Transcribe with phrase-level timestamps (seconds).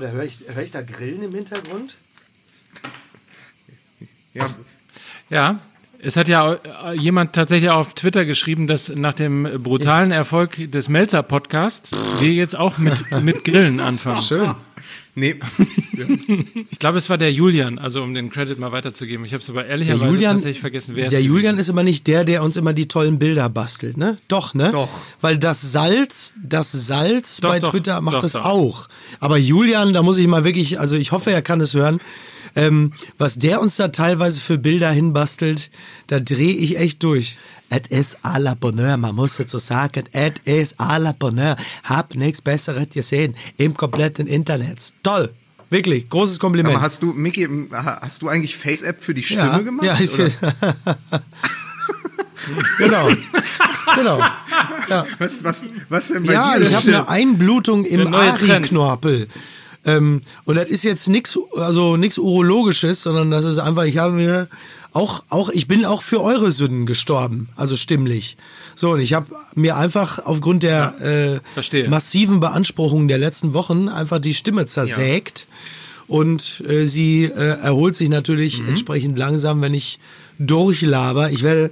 [0.00, 1.96] da höre ich, hör ich da Grillen im Hintergrund?
[4.32, 4.48] Ja,
[5.28, 5.58] Ja,
[6.02, 10.88] es hat ja äh, jemand tatsächlich auf Twitter geschrieben, dass nach dem brutalen Erfolg des
[10.88, 14.22] Melzer-Podcasts wir jetzt auch mit, mit Grillen anfangen.
[14.22, 14.54] Schön.
[15.14, 15.36] nee.
[16.70, 19.24] Ich glaube, es war der Julian, also um den Credit mal weiterzugeben.
[19.24, 22.06] Ich habe es aber ehrlicherweise Julian, tatsächlich vergessen, wer es der Julian ist immer nicht
[22.06, 24.16] der, der uns immer die tollen Bilder bastelt, ne?
[24.28, 24.70] Doch, ne?
[24.72, 24.88] Doch.
[25.20, 28.88] Weil das Salz, das Salz Doch, bei doch, Twitter macht doch, das auch.
[29.18, 32.00] Aber Julian, da muss ich mal wirklich, also ich hoffe, er kann es hören.
[32.56, 35.70] Ähm, was der uns da teilweise für Bilder hinbastelt,
[36.08, 37.36] da drehe ich echt durch.
[37.72, 40.04] Et ist à la Bonheur, man muss es so sagen.
[40.12, 41.56] Et ist à la Bonheur.
[41.84, 44.92] Hab nichts Besseres gesehen im kompletten Internet.
[45.04, 45.30] Toll.
[45.70, 46.74] Wirklich, großes Kompliment.
[46.74, 49.86] Aber hast du, Micky, hast du eigentlich Face-App für die Stimme ja, gemacht?
[49.86, 50.16] Ja, ich,
[52.78, 53.10] genau.
[53.94, 54.18] genau.
[54.88, 56.68] Ja, Was, was, was denn bei ja dir?
[56.68, 58.12] ich habe eine Einblutung im.
[58.12, 59.28] Ari-Knorpel.
[59.84, 64.12] Ähm, und das ist jetzt nichts also nix Urologisches, sondern das ist einfach, ich habe
[64.12, 64.48] mir
[64.92, 68.36] auch, auch, ich bin auch für eure Sünden gestorben, also stimmlich.
[68.80, 70.94] So, und ich habe mir einfach aufgrund der
[71.52, 71.84] verstehe.
[71.84, 75.46] äh, massiven Beanspruchungen der letzten Wochen einfach die Stimme zersägt.
[76.08, 79.98] Und äh, sie äh, erholt sich natürlich entsprechend langsam, wenn ich
[80.38, 81.30] durchlaber.
[81.30, 81.70] Ich werde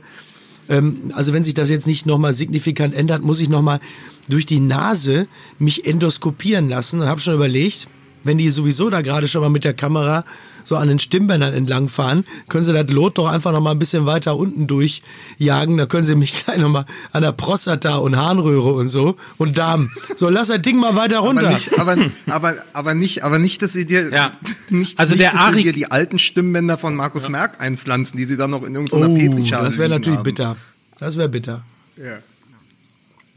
[0.68, 3.80] ähm, also wenn sich das jetzt nicht nochmal signifikant ändert, muss ich nochmal
[4.28, 7.88] durch die Nase mich endoskopieren lassen und habe schon überlegt,
[8.22, 10.26] wenn die sowieso da gerade schon mal mit der Kamera
[10.68, 14.36] so an den Stimmbändern entlangfahren, können sie das Lot doch einfach nochmal ein bisschen weiter
[14.36, 15.76] unten durchjagen.
[15.78, 19.90] Da können sie mich gleich nochmal an der Prostata und Harnröhre und so und Darm.
[20.16, 21.48] So, lass das Ding mal weiter runter.
[21.78, 24.32] aber nicht, aber, aber, aber nicht, aber nicht, dass sie dir, Ja.
[24.68, 28.16] nicht, Also nicht, der dass sie Ari- dir die alten Stimmbänder von Markus Merck einpflanzen,
[28.18, 30.24] die sie dann noch in irgendeiner oh, Petrischale das wäre natürlich haben.
[30.24, 30.56] bitter.
[30.98, 31.62] Das wäre bitter.
[31.96, 32.18] Ja.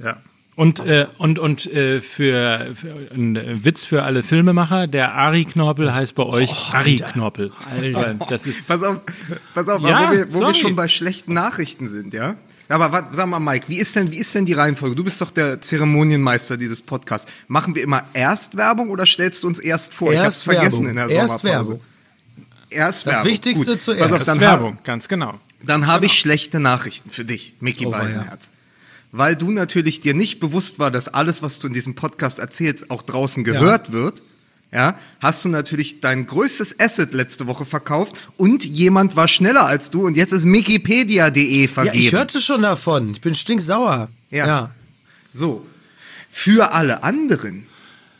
[0.05, 0.17] Ja.
[0.55, 6.13] Und, äh, und, und äh, für, für ein Witz für alle Filmemacher, der Ari-Knorpel heißt
[6.13, 7.52] bei euch Ari-Knorpel.
[7.93, 8.97] Weil Das ist, Pass auf,
[9.55, 12.35] pass auf, Ja, wo, wir, wo wir schon bei schlechten Nachrichten sind, ja?
[12.67, 14.95] Aber wat, sag mal, Mike, wie ist, denn, wie ist denn die Reihenfolge?
[14.95, 17.30] Du bist doch der Zeremonienmeister dieses Podcasts.
[17.49, 20.11] Machen wir immer erst Werbung oder stellst du uns erst vor?
[20.14, 20.87] ich hab's Erst vergessen Werbung.
[20.89, 21.70] in der Erst Sommerpause.
[21.71, 21.81] Werbung.
[22.70, 23.31] Erst Das Werbung.
[23.31, 23.81] Wichtigste Gut.
[23.81, 24.02] zuerst.
[24.02, 25.33] Pass auf, das dann Werbung, ganz genau.
[25.64, 27.92] Dann habe ich schlechte Nachrichten für dich, Mickey Oh.
[27.92, 28.52] Beisenherz.
[29.11, 32.89] Weil du natürlich dir nicht bewusst war, dass alles, was du in diesem Podcast erzählst,
[32.92, 34.22] auch draußen gehört wird.
[34.73, 39.92] Ja, hast du natürlich dein größtes Asset letzte Woche verkauft und jemand war schneller als
[39.92, 41.98] du und jetzt ist Wikipedia.de Ja, vergeben.
[41.98, 43.11] ich hörte schon davon.
[43.11, 44.08] Ich bin stinksauer.
[44.30, 44.48] Ja.
[44.48, 44.71] ja.
[45.33, 45.66] So.
[46.32, 47.66] Für alle anderen,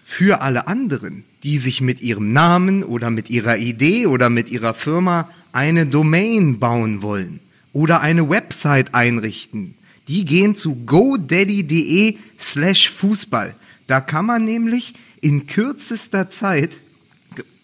[0.06, 4.74] für alle anderen, die sich mit ihrem Namen oder mit ihrer Idee oder mit ihrer
[4.74, 7.40] Firma eine Domain bauen wollen
[7.72, 9.74] oder eine Website einrichten,
[10.12, 13.56] die gehen zu godaddy.de slash Fußball.
[13.88, 16.76] Da kann man nämlich in kürzester Zeit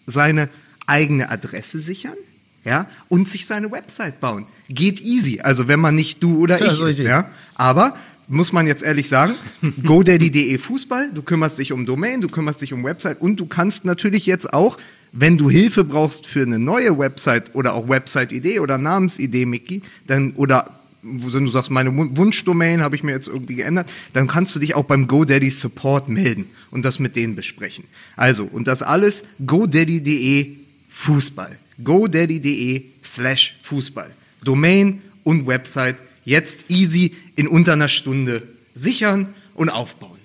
[0.06, 0.48] seine
[0.86, 2.16] eigene Adresse sichern,
[2.64, 4.46] ja, und sich seine Website bauen.
[4.70, 5.42] Geht easy.
[5.42, 7.30] Also wenn man nicht du oder ich ist ja.
[7.56, 7.98] Aber
[8.30, 9.36] muss man jetzt ehrlich sagen,
[9.84, 13.84] godaddy.de Fußball, du kümmerst dich um Domain, du kümmerst dich um Website und du kannst
[13.84, 14.78] natürlich jetzt auch,
[15.12, 20.32] wenn du Hilfe brauchst für eine neue Website oder auch Website-Idee oder Namensidee, Mickey, dann
[20.38, 24.56] oder wenn du sagst, meine Wun- Wunschdomain habe ich mir jetzt irgendwie geändert, dann kannst
[24.56, 27.86] du dich auch beim GoDaddy Support melden und das mit denen besprechen.
[28.16, 30.52] Also, und das alles godaddy.de
[30.90, 31.58] Fußball.
[31.84, 34.10] godaddy.de slash Fußball.
[34.44, 38.42] Domain und Website jetzt easy in unter einer Stunde
[38.76, 40.18] sichern und aufbauen.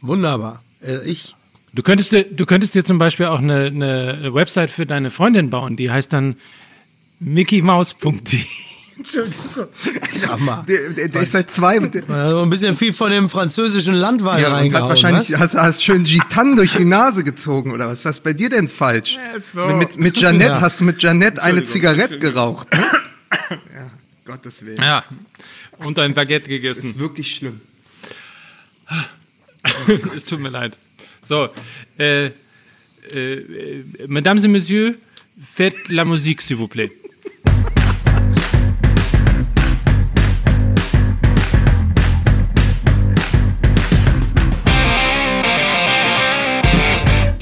[0.00, 0.62] Wunderbar.
[0.82, 1.34] Äh, ich.
[1.72, 5.50] Du könntest, dir, du könntest dir zum Beispiel auch eine, eine Website für deine Freundin
[5.50, 6.36] bauen, die heißt dann
[7.20, 8.40] mickeymaus.de.
[9.02, 10.64] Sag mal.
[10.68, 11.78] Der, der, der ist seit zwei.
[11.80, 14.88] Der, Also ein bisschen viel von dem französischen Landwein ja, und hat reingehauen.
[14.88, 15.38] wahrscheinlich ne?
[15.40, 18.04] hast, hast schön Gitan durch die Nase gezogen oder was?
[18.04, 19.18] Was ist bei dir denn falsch?
[19.52, 19.66] so.
[19.66, 20.60] Mit, mit Janette Ja.
[20.60, 22.72] hast du mit Janette eine Entschuldigung, Zigarette geraucht.
[22.72, 22.78] Ne?
[23.50, 23.90] ja,
[24.24, 24.78] Gottes Willen.
[24.80, 25.04] Ja.
[25.78, 26.90] Und ein Baguette Das gegessen.
[26.90, 27.60] ist wirklich schlimm.
[30.16, 30.76] es tut mir leid.
[31.22, 31.48] So,
[31.98, 32.30] äh, äh,
[33.16, 34.94] äh, Mesdames et Messieurs,
[35.42, 36.90] faites la musique, s'il vous plaît.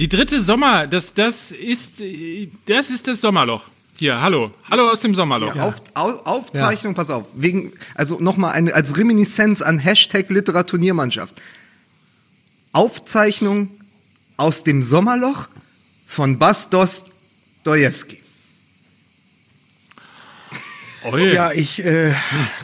[0.02, 2.02] Die dritte Sommer, das, das ist,
[2.66, 3.62] das ist das Sommerloch.
[3.94, 4.50] Hier, hallo.
[4.68, 5.54] Hallo aus dem Sommerloch.
[5.54, 7.26] Auf, Au, Aufzeichnung, pass auf.
[7.34, 11.40] Wegen, also nochmal eine, als Reminiszenz an Hashtag Literaturniermannschaft.
[12.72, 13.70] Aufzeichnung
[14.38, 15.46] aus dem Sommerloch
[16.08, 18.18] von Bas Dostojewski.
[21.04, 21.32] Oh, ja.
[21.32, 22.12] Ja, ich äh,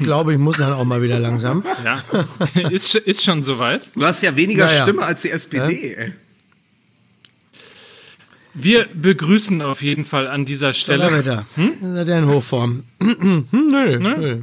[0.01, 1.63] glaube, ich muss dann auch mal wieder langsam.
[1.85, 2.03] ja.
[2.71, 3.89] ist, ist schon soweit.
[3.95, 4.83] Du hast ja weniger Ja, ja.
[4.83, 6.13] Stimme als die SPD, ey.
[8.61, 11.05] Wir begrüßen auf jeden Fall an dieser Stelle.
[11.05, 11.47] Donnerwetter.
[11.55, 11.75] Hm?
[11.95, 12.83] Seid ihr in Hochform?
[13.01, 14.43] Hm, nö, nö.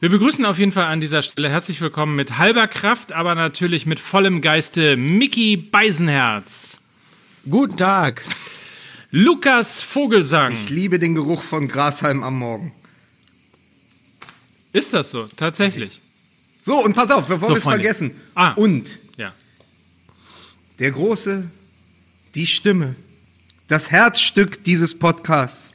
[0.00, 3.86] Wir begrüßen auf jeden Fall an dieser Stelle herzlich willkommen mit halber Kraft, aber natürlich
[3.86, 6.76] mit vollem Geiste Mickey Beisenherz,
[7.48, 8.22] Guten Tag.
[9.10, 10.52] Lukas Vogelsang.
[10.52, 12.72] Ich liebe den Geruch von Grashalm am Morgen.
[14.74, 15.26] Ist das so?
[15.36, 16.00] Tatsächlich.
[16.62, 18.10] So, und pass auf, bevor So, wir es vergessen.
[18.34, 18.52] Ah.
[18.52, 19.32] Und Ja.
[20.80, 21.44] der große,
[22.34, 22.94] die Stimme,
[23.68, 25.72] das Herzstück dieses Podcasts,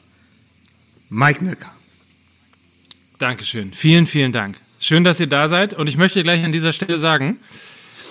[1.10, 1.72] Mike Nöcker.
[3.18, 3.74] Dankeschön.
[3.74, 4.58] Vielen, vielen Dank.
[4.80, 5.74] Schön, dass ihr da seid.
[5.74, 7.38] Und ich möchte gleich an dieser Stelle sagen,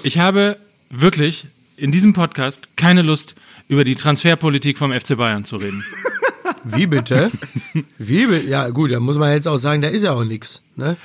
[0.02, 0.58] ich habe
[0.90, 1.46] wirklich
[1.76, 3.34] in diesem Podcast keine Lust,
[3.68, 5.84] über die Transferpolitik vom FC Bayern zu reden.
[6.64, 7.30] Wie bitte?
[7.98, 8.46] Wie bitte?
[8.46, 10.62] Ja, gut, da muss man jetzt auch sagen, da ist ja auch nichts.
[10.74, 10.96] Ne?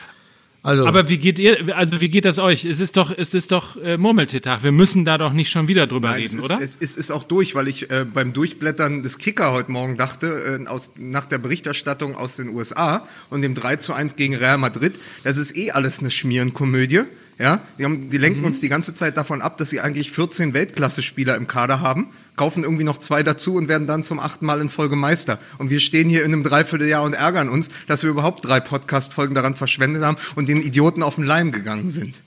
[0.64, 2.64] Also, Aber wie geht ihr, also wie geht das euch?
[2.64, 4.64] Es ist doch, es ist doch äh, Murmeltiertag.
[4.64, 6.62] Wir müssen da doch nicht schon wieder drüber Nein, reden, es ist, oder?
[6.62, 10.62] Es ist, ist auch durch, weil ich äh, beim Durchblättern des Kicker heute Morgen dachte,
[10.64, 14.58] äh, aus, nach der Berichterstattung aus den USA und dem 3 zu 1 gegen Real
[14.58, 17.02] Madrid, das ist eh alles eine Schmierenkomödie.
[17.40, 20.54] Ja, die, haben, die lenken uns die ganze Zeit davon ab, dass sie eigentlich 14
[20.54, 24.62] Weltklasse-Spieler im Kader haben, kaufen irgendwie noch zwei dazu und werden dann zum achten Mal
[24.62, 25.40] in Folge Meister.
[25.58, 29.36] Und wir stehen hier in einem Dreivierteljahr und ärgern uns, dass wir überhaupt drei Podcast-Folgen
[29.36, 32.22] daran verschwendet haben und den Idioten auf den Leim gegangen sind.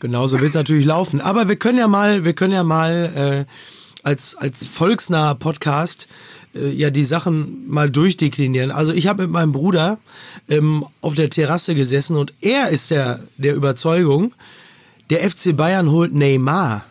[0.00, 1.20] Genauso wird es natürlich laufen.
[1.20, 3.52] Aber wir können ja mal, wir können ja mal äh,
[4.02, 6.06] als, als volksnaher Podcast
[6.56, 8.70] äh, ja die Sachen mal durchdeklinieren.
[8.70, 9.98] Also ich habe mit meinem Bruder
[10.48, 14.32] ähm, auf der Terrasse gesessen und er ist der, der Überzeugung,
[15.10, 16.84] der FC Bayern holt Neymar.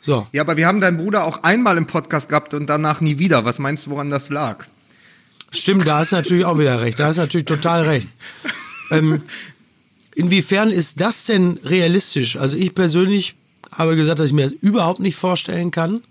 [0.00, 0.26] So.
[0.32, 3.44] Ja, aber wir haben deinen Bruder auch einmal im Podcast gehabt und danach nie wieder.
[3.44, 4.64] Was meinst du, woran das lag?
[5.50, 6.98] Stimmt, da hast natürlich auch wieder recht.
[6.98, 8.08] Da hast natürlich total recht.
[8.90, 9.22] Ähm,
[10.14, 12.36] inwiefern ist das denn realistisch?
[12.36, 13.34] Also ich persönlich
[13.70, 16.02] habe gesagt, dass ich mir das überhaupt nicht vorstellen kann.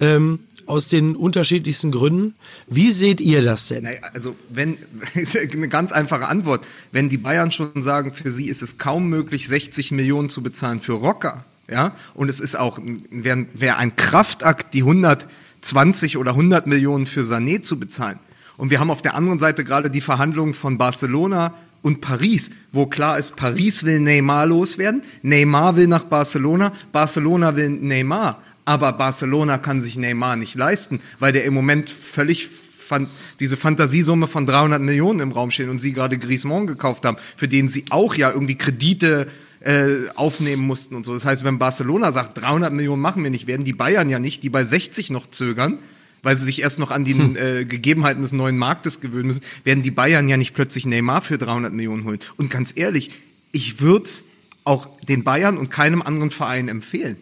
[0.00, 2.34] Ähm, aus den unterschiedlichsten Gründen.
[2.66, 3.88] Wie seht ihr das denn?
[4.12, 4.78] Also wenn,
[5.52, 6.66] eine ganz einfache Antwort.
[6.92, 10.80] Wenn die Bayern schon sagen, für sie ist es kaum möglich, 60 Millionen zu bezahlen
[10.80, 12.78] für Rocker, ja, und es ist auch,
[13.10, 18.18] wäre wär ein Kraftakt, die 120 oder 100 Millionen für Sané zu bezahlen.
[18.56, 22.86] Und wir haben auf der anderen Seite gerade die Verhandlungen von Barcelona und Paris, wo
[22.86, 29.58] klar ist, Paris will Neymar loswerden, Neymar will nach Barcelona, Barcelona will Neymar, aber Barcelona
[29.58, 33.08] kann sich Neymar nicht leisten, weil der im Moment völlig fan
[33.40, 37.48] diese Fantasiesumme von 300 Millionen im Raum steht und sie gerade Griezmann gekauft haben, für
[37.48, 39.26] den sie auch ja irgendwie Kredite
[39.60, 41.14] äh, aufnehmen mussten und so.
[41.14, 44.42] Das heißt, wenn Barcelona sagt, 300 Millionen machen wir nicht, werden die Bayern ja nicht,
[44.42, 45.78] die bei 60 noch zögern,
[46.22, 49.82] weil sie sich erst noch an die äh, Gegebenheiten des neuen Marktes gewöhnen müssen, werden
[49.82, 52.20] die Bayern ja nicht plötzlich Neymar für 300 Millionen holen.
[52.36, 53.10] Und ganz ehrlich,
[53.52, 54.24] ich würde es
[54.64, 57.16] auch den Bayern und keinem anderen Verein empfehlen.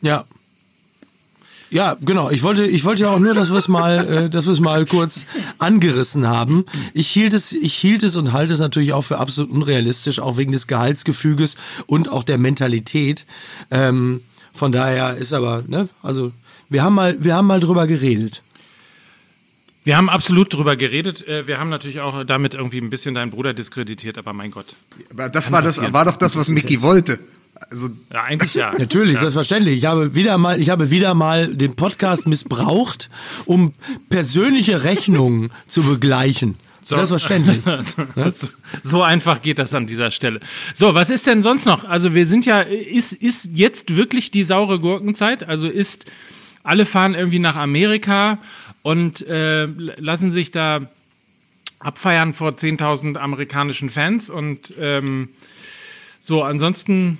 [0.00, 0.24] Ja.
[1.70, 2.30] Ja, genau.
[2.30, 4.60] Ich wollte, ich wollte ja auch nur, dass wir es mal, äh, dass wir es
[4.60, 5.26] mal kurz
[5.58, 6.64] angerissen haben.
[6.94, 10.38] Ich hielt es, ich hielt es und halte es natürlich auch für absolut unrealistisch, auch
[10.38, 11.56] wegen des Gehaltsgefüges
[11.86, 13.26] und auch der Mentalität.
[13.70, 14.22] Ähm,
[14.54, 16.32] von daher ist aber, ne, also
[16.70, 18.40] wir haben mal, wir haben mal drüber geredet.
[19.84, 21.26] Wir haben absolut drüber geredet.
[21.28, 24.74] Äh, Wir haben natürlich auch damit irgendwie ein bisschen deinen Bruder diskreditiert, aber mein Gott.
[25.10, 25.92] Aber das Kann war, das passieren.
[25.94, 27.18] war doch das, was Mickey wollte.
[27.70, 28.72] Also, Ja, eigentlich ja.
[28.78, 29.76] Natürlich, selbstverständlich.
[29.78, 33.10] Ich habe wieder mal, ich habe wieder mal den Podcast missbraucht,
[33.44, 33.74] um
[34.10, 36.56] persönliche Rechnungen zu begleichen.
[36.84, 37.60] Selbstverständlich.
[38.34, 38.48] So-
[38.82, 40.40] So einfach geht das an dieser Stelle.
[40.74, 41.84] So, was ist denn sonst noch?
[41.84, 45.46] Also wir sind ja, ist, ist jetzt wirklich die saure Gurkenzeit?
[45.46, 46.06] Also ist,
[46.62, 48.38] alle fahren irgendwie nach Amerika
[48.82, 50.80] und äh, lassen sich da
[51.78, 55.28] abfeiern vor 10.000 amerikanischen Fans und ähm,
[56.22, 57.18] so, ansonsten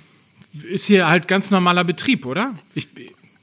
[0.69, 2.55] ist hier halt ganz normaler Betrieb, oder?
[2.73, 2.87] Ich,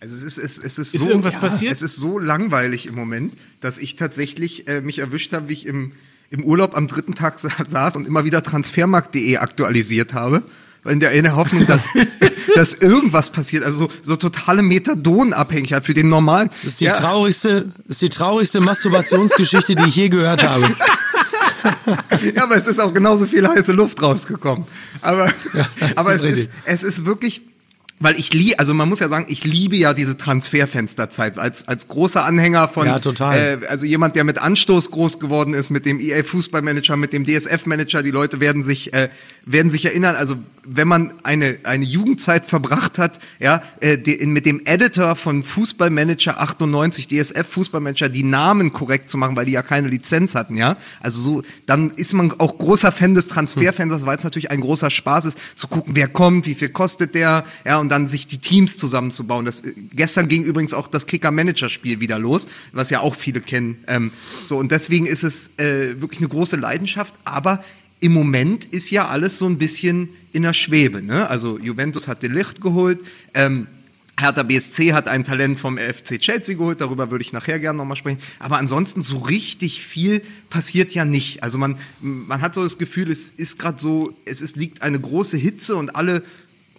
[0.01, 1.73] Also es ist, es, es ist, Ist so, irgendwas passiert?
[1.73, 5.67] Es ist so langweilig im Moment, dass ich tatsächlich äh, mich erwischt habe, wie ich
[5.67, 5.93] im,
[6.31, 10.43] im Urlaub am dritten Tag sa saß und immer wieder transfermarkt.de aktualisiert habe.
[10.83, 11.89] Weil In der, in der Hoffnung, dass,
[12.55, 13.65] dass irgendwas passiert.
[13.65, 16.49] Also so, so totale Methadonabhängigkeit für den normalen.
[16.51, 20.75] Das ist die traurigste, das ist die traurigste Masturbationsgeschichte, die ich je gehört habe.
[22.35, 24.67] Ja, aber es ist auch genauso viel heiße Luft rausgekommen.
[25.01, 26.45] Aber, das aber ist es, richtig.
[26.45, 27.43] ist, es ist wirklich,
[27.99, 31.89] weil ich liebe, also man muss ja sagen, ich liebe ja diese Transferfensterzeit als, als
[31.89, 33.61] großer Anhänger von, Ja, total.
[33.63, 37.25] Äh, also jemand, der mit Anstoß groß geworden ist, mit dem EA Fußballmanager, mit dem
[37.25, 39.09] DSF Manager, die Leute werden sich äh,
[39.47, 44.45] werden sich erinnern, also wenn man eine, eine Jugendzeit verbracht hat, ja, äh, die, mit
[44.45, 49.63] dem Editor von Fußballmanager 98, DSF Fußballmanager, die Namen korrekt zu machen, weil die ja
[49.63, 50.77] keine Lizenz hatten, ja.
[51.01, 54.91] Also so, dann ist man auch großer Fan des Transferfans, weil es natürlich ein großer
[54.91, 58.39] Spaß ist, zu gucken, wer kommt, wie viel kostet der, ja, und dann sich die
[58.39, 59.45] Teams zusammenzubauen.
[59.45, 63.77] Das, äh, gestern ging übrigens auch das Kicker-Manager-Spiel wieder los, was ja auch viele kennen.
[63.87, 64.11] Ähm,
[64.45, 67.63] so, und deswegen ist es äh, wirklich eine große Leidenschaft, aber
[68.01, 71.03] im Moment ist ja alles so ein bisschen in der Schwebe.
[71.03, 71.29] Ne?
[71.29, 72.99] Also Juventus hat den Licht geholt,
[73.35, 73.67] ähm,
[74.19, 77.97] Hertha BSC hat ein Talent vom FC Chelsea geholt, darüber würde ich nachher gerne nochmal
[77.97, 78.19] sprechen.
[78.39, 81.43] Aber ansonsten so richtig viel passiert ja nicht.
[81.43, 84.99] Also man, man hat so das Gefühl, es ist gerade so, es ist, liegt eine
[84.99, 86.23] große Hitze und alle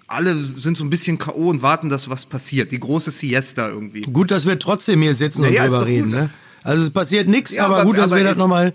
[0.08, 1.50] alle sind so ein bisschen K.O.
[1.50, 2.72] und warten, dass was passiert.
[2.72, 4.02] Die große Siesta irgendwie.
[4.04, 6.10] Gut, dass wir trotzdem hier sitzen naja, und drüber reden.
[6.12, 6.30] Ne?
[6.64, 8.74] Also es passiert nichts, ja, aber, aber, gut, dass aber wir das nochmal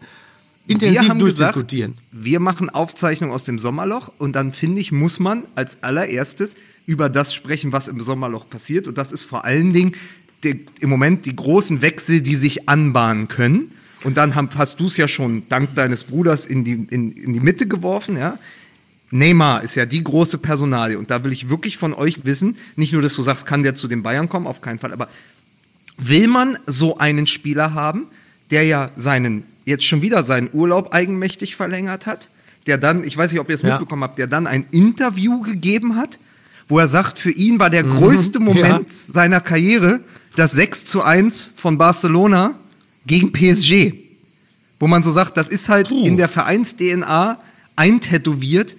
[0.66, 1.92] intensiv durchdiskutieren.
[1.92, 6.56] Gesagt, wir machen Aufzeichnungen aus dem Sommerloch und dann finde ich, muss man als allererstes
[6.86, 8.88] über das sprechen, was im Sommerloch passiert.
[8.88, 9.94] Und das ist vor allen Dingen
[10.44, 13.70] die, im Moment die großen Wechsel, die sich anbahnen können.
[14.04, 17.40] Und dann hast du es ja schon dank deines Bruders in die, in, in die
[17.40, 18.38] Mitte geworfen, ja.
[19.12, 22.94] Neymar ist ja die große Personalie und da will ich wirklich von euch wissen, nicht
[22.94, 25.06] nur, dass du sagst, kann der zu den Bayern kommen, auf keinen Fall, aber
[25.98, 28.06] will man so einen Spieler haben,
[28.50, 32.28] der ja seinen jetzt schon wieder seinen Urlaub eigenmächtig verlängert hat,
[32.66, 33.70] der dann, ich weiß nicht, ob ihr es ja.
[33.70, 36.18] mitbekommen habt, der dann ein Interview gegeben hat,
[36.68, 37.98] wo er sagt, für ihn war der mhm.
[37.98, 39.12] größte Moment ja.
[39.12, 40.00] seiner Karriere
[40.36, 42.54] das 6 zu 1 von Barcelona
[43.06, 43.94] gegen PSG.
[44.78, 46.04] Wo man so sagt, das ist halt Puh.
[46.04, 47.38] in der Vereins-DNA
[47.76, 48.74] eintätowiert,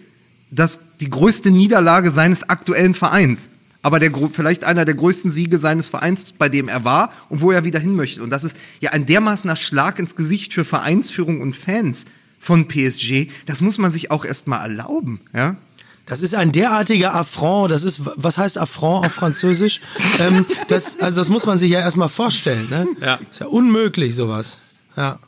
[0.52, 3.48] dass die größte Niederlage seines aktuellen Vereins
[3.84, 7.52] aber der, vielleicht einer der größten Siege seines Vereins, bei dem er war und wo
[7.52, 8.24] er wieder hin möchte.
[8.24, 12.06] Und das ist ja ein dermaßener Schlag ins Gesicht für Vereinsführung und Fans
[12.40, 13.28] von PSG.
[13.46, 15.58] Das muss man sich auch erstmal erlauben, ja.
[16.06, 17.72] Das ist ein derartiger Affront.
[17.72, 19.80] Das ist, was heißt Affront auf Französisch?
[20.20, 22.70] ähm, das, also das muss man sich ja erstmal vorstellen.
[22.70, 22.88] Ne?
[23.00, 23.20] Ja.
[23.32, 24.62] Ist ja unmöglich, sowas.
[24.98, 25.20] Ja.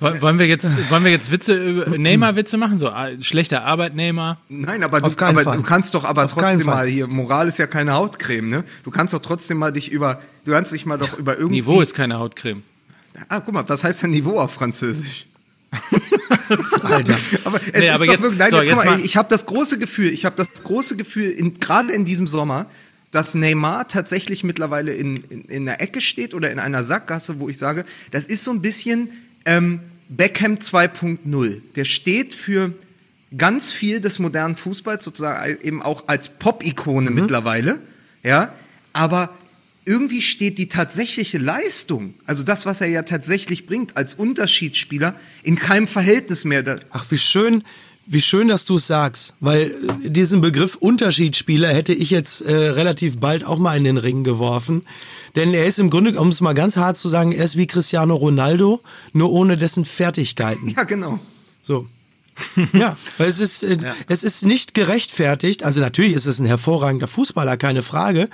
[0.00, 2.78] Wollen wir jetzt, wollen wir jetzt Witze, Neymar-Witze machen?
[2.78, 4.38] So ah, schlechter Arbeitnehmer?
[4.48, 7.66] Nein, aber, du, aber du, kannst doch aber Auf trotzdem mal hier, Moral ist ja
[7.66, 8.64] keine Hautcreme, ne?
[8.84, 11.56] Du kannst doch trotzdem mal dich über, du kannst dich mal doch über irgendwie.
[11.56, 12.62] Niveau ist keine Hautcreme.
[13.28, 15.26] Ah, guck mal, was heißt denn Niveau auf Französisch?
[16.82, 17.16] Alter.
[17.44, 19.28] aber es nee, ist aber doch jetzt, wirklich, nein, so, jetzt, jetzt mal, ich habe
[19.28, 22.66] das große Gefühl, ich habe das große Gefühl, in, gerade in diesem Sommer,
[23.10, 27.48] dass Neymar tatsächlich mittlerweile in, in, in der Ecke steht oder in einer Sackgasse, wo
[27.48, 29.10] ich sage, das ist so ein bisschen
[29.48, 31.60] ähm, Beckham 2.0.
[31.74, 32.72] Der steht für
[33.36, 37.22] ganz viel des modernen Fußballs, sozusagen eben auch als Pop-Ikone mhm.
[37.22, 37.78] mittlerweile.
[38.22, 38.52] Ja,
[38.92, 39.30] aber
[39.84, 45.56] irgendwie steht die tatsächliche Leistung, also das, was er ja tatsächlich bringt als Unterschiedsspieler, in
[45.56, 46.78] keinem Verhältnis mehr.
[46.90, 47.64] Ach, wie schön,
[48.06, 53.18] wie schön, dass du es sagst, weil diesen Begriff Unterschiedsspieler hätte ich jetzt äh, relativ
[53.18, 54.82] bald auch mal in den Ring geworfen.
[55.36, 57.66] Denn er ist im Grunde, um es mal ganz hart zu sagen, er ist wie
[57.66, 58.80] Cristiano Ronaldo,
[59.12, 60.68] nur ohne dessen Fertigkeiten.
[60.68, 61.18] Ja, genau.
[61.62, 61.86] So.
[62.72, 63.94] ja, weil es ist, äh, ja.
[64.08, 65.64] es ist nicht gerechtfertigt.
[65.64, 68.28] Also natürlich ist es ein hervorragender Fußballer, keine Frage.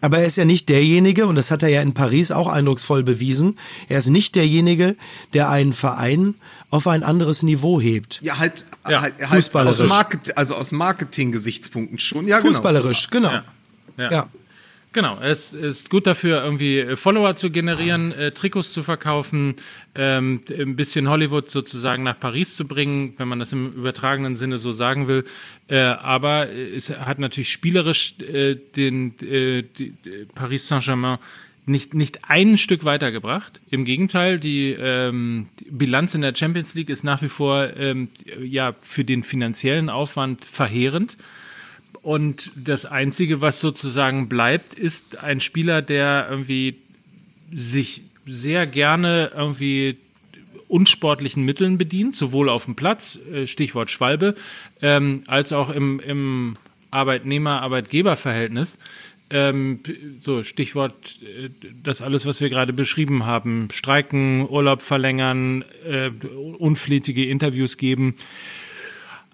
[0.00, 3.02] Aber er ist ja nicht derjenige, und das hat er ja in Paris auch eindrucksvoll
[3.02, 3.58] bewiesen,
[3.88, 4.96] er ist nicht derjenige,
[5.32, 6.34] der einen Verein
[6.70, 8.20] auf ein anderes Niveau hebt.
[8.22, 9.00] Ja, halt, ja.
[9.00, 9.80] halt, halt Fußballerisch.
[9.82, 12.26] Aus Market, also aus Marketing-Gesichtspunkten schon.
[12.26, 12.52] Ja, genau.
[12.52, 13.28] Fußballerisch, genau.
[13.28, 13.42] genau.
[13.96, 14.10] ja.
[14.10, 14.28] ja.
[14.94, 19.56] Genau, es ist gut dafür, irgendwie äh, Follower zu generieren, äh, Trikots zu verkaufen,
[19.96, 24.60] ähm, ein bisschen Hollywood sozusagen nach Paris zu bringen, wenn man das im übertragenen Sinne
[24.60, 25.24] so sagen will.
[25.66, 29.94] Äh, aber es hat natürlich spielerisch äh, den äh, die,
[30.32, 31.18] Paris Saint-Germain
[31.66, 33.58] nicht, nicht ein Stück weitergebracht.
[33.70, 38.10] Im Gegenteil, die, ähm, die Bilanz in der Champions League ist nach wie vor ähm,
[38.40, 41.16] ja, für den finanziellen Aufwand verheerend.
[42.04, 46.76] Und das Einzige, was sozusagen bleibt, ist ein Spieler, der irgendwie
[47.50, 49.96] sich sehr gerne irgendwie
[50.68, 54.34] unsportlichen Mitteln bedient, sowohl auf dem Platz, äh, Stichwort Schwalbe,
[54.82, 56.56] ähm, als auch im, im
[56.90, 58.78] Arbeitnehmer-Arbeitgeber-Verhältnis.
[59.30, 59.80] Ähm,
[60.20, 60.92] so, Stichwort,
[61.22, 61.48] äh,
[61.82, 66.10] das alles, was wir gerade beschrieben haben, streiken, Urlaub verlängern, äh,
[66.58, 68.16] unflätige Interviews geben.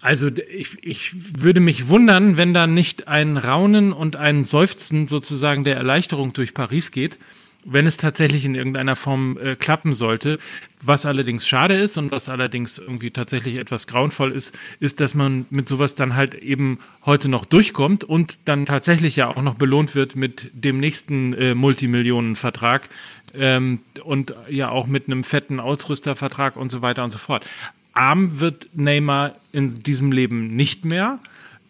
[0.00, 5.64] Also ich, ich würde mich wundern, wenn da nicht ein Raunen und ein Seufzen sozusagen
[5.64, 7.18] der Erleichterung durch Paris geht,
[7.64, 10.38] wenn es tatsächlich in irgendeiner Form äh, klappen sollte.
[10.82, 15.44] Was allerdings schade ist und was allerdings irgendwie tatsächlich etwas grauenvoll ist, ist, dass man
[15.50, 19.94] mit sowas dann halt eben heute noch durchkommt und dann tatsächlich ja auch noch belohnt
[19.94, 22.88] wird mit dem nächsten äh, Multimillionenvertrag
[23.34, 27.44] ähm, und ja auch mit einem fetten Ausrüstervertrag und so weiter und so fort.
[27.92, 31.18] Arm wird Neymar in diesem Leben nicht mehr.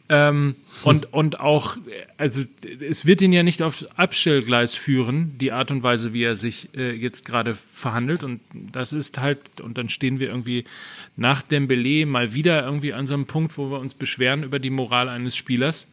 [0.09, 1.77] Ähm, und, und auch,
[2.19, 2.43] also
[2.81, 6.69] es wird ihn ja nicht aufs Abstellgleis führen, die Art und Weise, wie er sich
[6.77, 8.25] äh, jetzt gerade verhandelt.
[8.25, 10.65] Und das ist halt, und dann stehen wir irgendwie
[11.17, 14.71] nach Dembele mal wieder irgendwie an so einem Punkt, wo wir uns beschweren über die
[14.71, 15.87] Moral eines Spielers.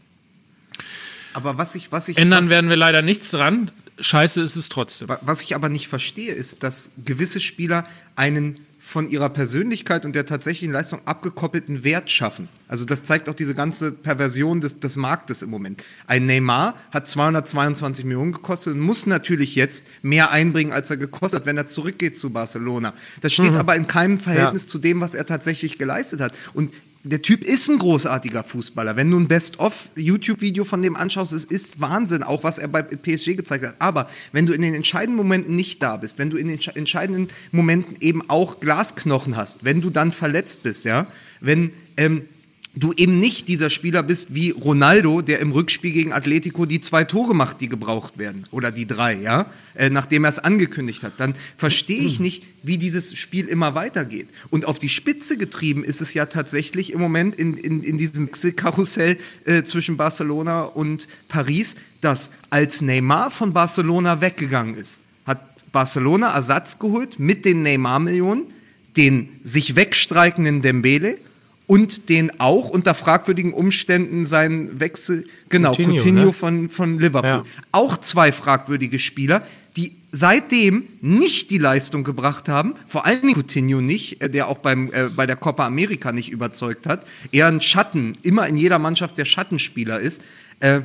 [1.34, 2.18] Aber was ich, was ich.
[2.18, 3.70] Ändern was, werden wir leider nichts dran.
[4.00, 5.10] Scheiße ist es trotzdem.
[5.22, 10.26] Was ich aber nicht verstehe, ist, dass gewisse Spieler einen von ihrer Persönlichkeit und der
[10.26, 12.48] tatsächlichen Leistung abgekoppelten Wert schaffen.
[12.70, 15.84] Also das zeigt auch diese ganze Perversion des, des Marktes im Moment.
[16.08, 21.42] Ein Neymar hat 222 Millionen gekostet und muss natürlich jetzt mehr einbringen, als er gekostet
[21.42, 22.94] hat, wenn er zurückgeht zu Barcelona.
[23.20, 23.58] Das steht mhm.
[23.58, 24.70] aber in keinem Verhältnis ja.
[24.70, 26.34] zu dem, was er tatsächlich geleistet hat.
[26.54, 26.72] Und
[27.08, 28.96] der Typ ist ein großartiger Fußballer.
[28.96, 33.36] Wenn du ein Best-of-YouTube-Video von dem anschaust, es ist Wahnsinn, auch was er bei PSG
[33.36, 33.76] gezeigt hat.
[33.80, 37.30] Aber wenn du in den entscheidenden Momenten nicht da bist, wenn du in den entscheidenden
[37.52, 41.08] Momenten eben auch Glasknochen hast, wenn du dann verletzt bist, ja,
[41.40, 42.24] wenn ähm,
[42.80, 47.04] du eben nicht dieser Spieler bist wie Ronaldo, der im Rückspiel gegen Atletico die zwei
[47.04, 48.44] Tore macht, die gebraucht werden.
[48.52, 51.14] Oder die drei, ja, äh, nachdem er es angekündigt hat.
[51.18, 54.28] Dann verstehe ich nicht, wie dieses Spiel immer weitergeht.
[54.50, 58.30] Und auf die Spitze getrieben ist es ja tatsächlich im Moment in, in, in diesem
[58.32, 65.42] Karussell äh, zwischen Barcelona und Paris, dass als Neymar von Barcelona weggegangen ist, hat
[65.72, 68.44] Barcelona Ersatz geholt mit den Neymar-Millionen,
[68.98, 71.18] den sich wegstreikenden Dembele
[71.68, 76.34] und den auch unter fragwürdigen Umständen seinen Wechsel, genau, Coutinho, Coutinho ne?
[76.34, 77.30] von, von Liverpool.
[77.30, 77.44] Ja.
[77.74, 79.46] Auch zwei fragwürdige Spieler,
[79.76, 84.60] die seitdem nicht die Leistung gebracht haben, vor allen Dingen Coutinho nicht, äh, der auch
[84.60, 88.80] beim, äh, bei der Copa America nicht überzeugt hat, eher ein Schatten, immer in jeder
[88.80, 90.22] Mannschaft der Schattenspieler ist,
[90.62, 90.80] äh,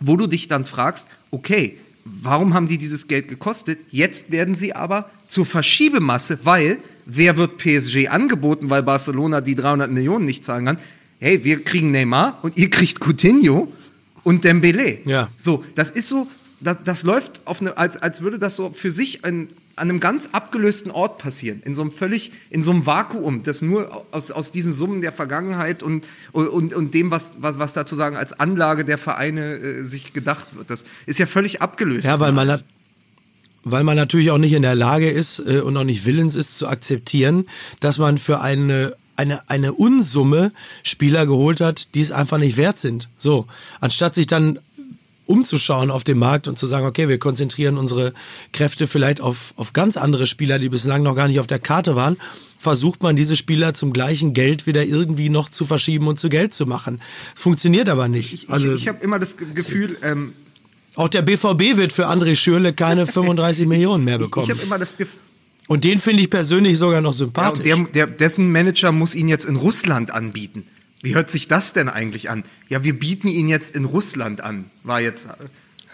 [0.00, 3.78] wo du dich dann fragst, okay, warum haben die dieses Geld gekostet?
[3.90, 9.90] Jetzt werden sie aber zur Verschiebemasse, weil wer wird PSG angeboten, weil Barcelona die 300
[9.90, 10.78] Millionen nicht zahlen kann?
[11.20, 13.72] Hey, wir kriegen Neymar und ihr kriegt Coutinho
[14.24, 14.98] und Dembele.
[15.04, 15.28] Ja.
[15.38, 16.28] So, das ist so,
[16.60, 20.00] das, das läuft auf eine, als, als würde das so für sich ein, an einem
[20.00, 24.30] ganz abgelösten Ort passieren, in so einem völlig, in so einem Vakuum, das nur aus,
[24.30, 28.16] aus diesen Summen der Vergangenheit und, und, und dem, was, was, was da zu sagen
[28.16, 30.70] als Anlage der Vereine äh, sich gedacht wird.
[30.70, 32.04] Das ist ja völlig abgelöst.
[32.04, 32.64] Ja, weil man hat,
[33.64, 36.58] weil man natürlich auch nicht in der Lage ist äh, und auch nicht willens ist
[36.58, 37.46] zu akzeptieren,
[37.80, 40.50] dass man für eine eine, eine Unsumme
[40.82, 43.08] Spieler geholt hat, die es einfach nicht wert sind.
[43.16, 43.46] So,
[43.80, 44.58] anstatt sich dann
[45.26, 48.12] umzuschauen auf dem Markt und zu sagen, okay, wir konzentrieren unsere
[48.52, 51.96] Kräfte vielleicht auf, auf ganz andere Spieler, die bislang noch gar nicht auf der Karte
[51.96, 52.16] waren,
[52.58, 56.54] versucht man diese Spieler zum gleichen Geld wieder irgendwie noch zu verschieben und zu Geld
[56.54, 57.00] zu machen.
[57.34, 58.32] Funktioniert aber nicht.
[58.32, 60.34] Ich, also, ich, ich habe immer das Gefühl, ähm,
[60.96, 64.46] auch der BVB wird für André Schürle keine 35 Millionen mehr bekommen.
[64.46, 65.20] Ich habe immer das Gefühl.
[65.66, 67.64] Und den finde ich persönlich sogar noch sympathisch.
[67.66, 70.64] Ja, der, der, dessen Manager muss ihn jetzt in Russland anbieten.
[71.00, 72.44] Wie hört sich das denn eigentlich an?
[72.68, 75.26] Ja, wir bieten ihn jetzt in Russland an, war jetzt.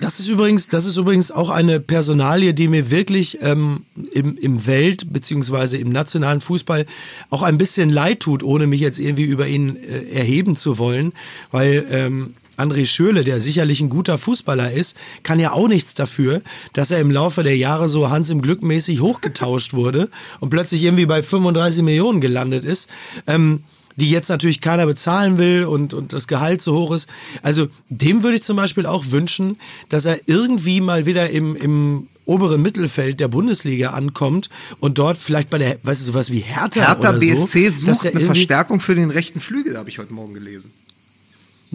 [0.00, 3.82] Das ist übrigens, das ist übrigens auch eine Personalie, die mir wirklich ähm,
[4.12, 5.76] im, im Welt- bzw.
[5.76, 6.86] im nationalen Fußball
[7.28, 11.12] auch ein bisschen leid tut, ohne mich jetzt irgendwie über ihn äh, erheben zu wollen,
[11.50, 16.42] weil ähm, André Schöle, der sicherlich ein guter Fußballer ist, kann ja auch nichts dafür,
[16.72, 20.08] dass er im Laufe der Jahre so Hans im Glück mäßig hochgetauscht wurde
[20.40, 22.88] und plötzlich irgendwie bei 35 Millionen gelandet ist.
[23.26, 23.62] Ähm,
[23.96, 27.08] die jetzt natürlich keiner bezahlen will und, und das Gehalt so hoch ist.
[27.42, 32.06] Also dem würde ich zum Beispiel auch wünschen, dass er irgendwie mal wieder im, im
[32.24, 36.86] oberen Mittelfeld der Bundesliga ankommt und dort vielleicht bei der, weißt du, sowas wie Hertha,
[36.86, 40.34] Hertha oder BSC so, sucht eine Verstärkung für den rechten Flügel, habe ich heute Morgen
[40.34, 40.70] gelesen.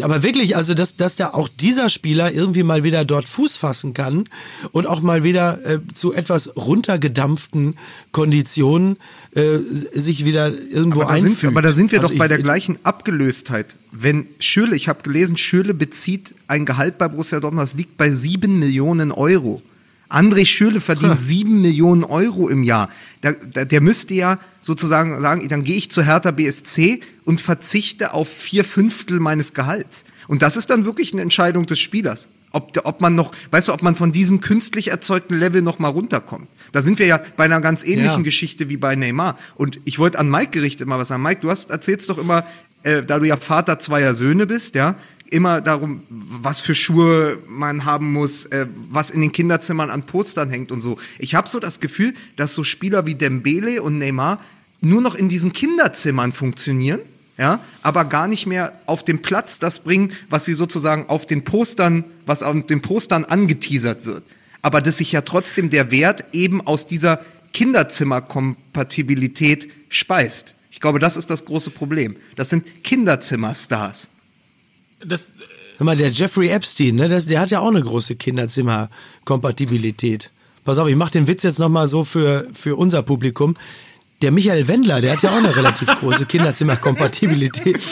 [0.01, 3.93] Aber wirklich, also dass, dass da auch dieser Spieler irgendwie mal wieder dort Fuß fassen
[3.93, 4.25] kann
[4.71, 7.77] und auch mal wieder äh, zu etwas runtergedampften
[8.11, 8.97] Konditionen
[9.35, 11.39] äh, sich wieder irgendwo aber einfügt.
[11.39, 13.67] Sind, aber da sind wir also doch bei der gleichen Abgelöstheit.
[13.91, 18.11] Wenn Schürle, ich habe gelesen, Schürle bezieht ein Gehalt bei Borussia Dortmund, das liegt bei
[18.11, 19.61] sieben Millionen Euro.
[20.09, 22.89] André Schürle verdient sieben Millionen Euro im Jahr.
[23.23, 28.13] Der, der, der, müsste ja sozusagen sagen, dann gehe ich zu Hertha BSC und verzichte
[28.13, 30.05] auf vier Fünftel meines Gehalts.
[30.27, 32.27] Und das ist dann wirklich eine Entscheidung des Spielers.
[32.51, 35.89] Ob, ob man noch, weißt du, ob man von diesem künstlich erzeugten Level noch mal
[35.89, 36.47] runterkommt.
[36.71, 38.23] Da sind wir ja bei einer ganz ähnlichen ja.
[38.23, 39.37] Geschichte wie bei Neymar.
[39.55, 41.23] Und ich wollte an Mike gerichtet mal was sagen.
[41.23, 42.45] Mike, du hast erzählst doch immer,
[42.83, 44.95] äh, da du ja Vater zweier Söhne bist, ja,
[45.29, 50.49] immer darum, was für Schuhe man haben muss, äh, was in den Kinderzimmern an Postern
[50.49, 50.97] hängt und so.
[51.19, 54.39] Ich habe so das Gefühl, dass so Spieler wie Dembele und Neymar
[54.81, 56.99] nur noch in diesen Kinderzimmern funktionieren,
[57.37, 61.43] ja, aber gar nicht mehr auf dem Platz das bringen, was sie sozusagen auf den
[61.43, 64.23] Postern, was auf den Postern angeteasert wird.
[64.61, 67.19] Aber dass sich ja trotzdem der Wert eben aus dieser
[67.53, 70.53] Kinderzimmerkompatibilität speist.
[70.71, 72.15] Ich glaube, das ist das große Problem.
[72.35, 74.09] Das sind Kinderzimmerstars.
[75.03, 75.31] Das,
[75.77, 80.29] Hör mal, der Jeffrey Epstein, ne, das, der hat ja auch eine große Kinderzimmerkompatibilität.
[80.63, 83.55] Pass auf, ich mach den Witz jetzt nochmal so für, für unser Publikum.
[84.21, 87.79] Der Michael Wendler, der hat ja auch eine relativ große Kinderzimmerkompatibilität.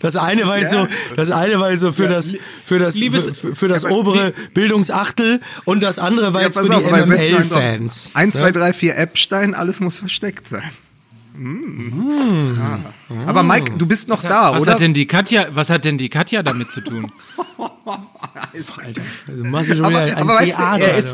[0.00, 3.30] Das eine war jetzt so, das eine war jetzt so für das, für das, Liebes-
[3.38, 6.88] für, für das obere Bildungsachtel und das andere war Ja, jetzt pass für auf, die
[6.90, 8.06] MML-Fans.
[8.14, 10.62] einfach 1, 2, 3, 4 Epstein, alles muss versteckt sein.
[11.38, 12.58] Mm.
[12.58, 12.78] Ah.
[13.26, 14.72] Aber Mike, du bist noch da, was oder?
[14.72, 17.12] hat denn die Katja, was hat denn die Katja damit zu tun?
[19.28, 20.58] Also machst du schon aber, wieder ein aber weißt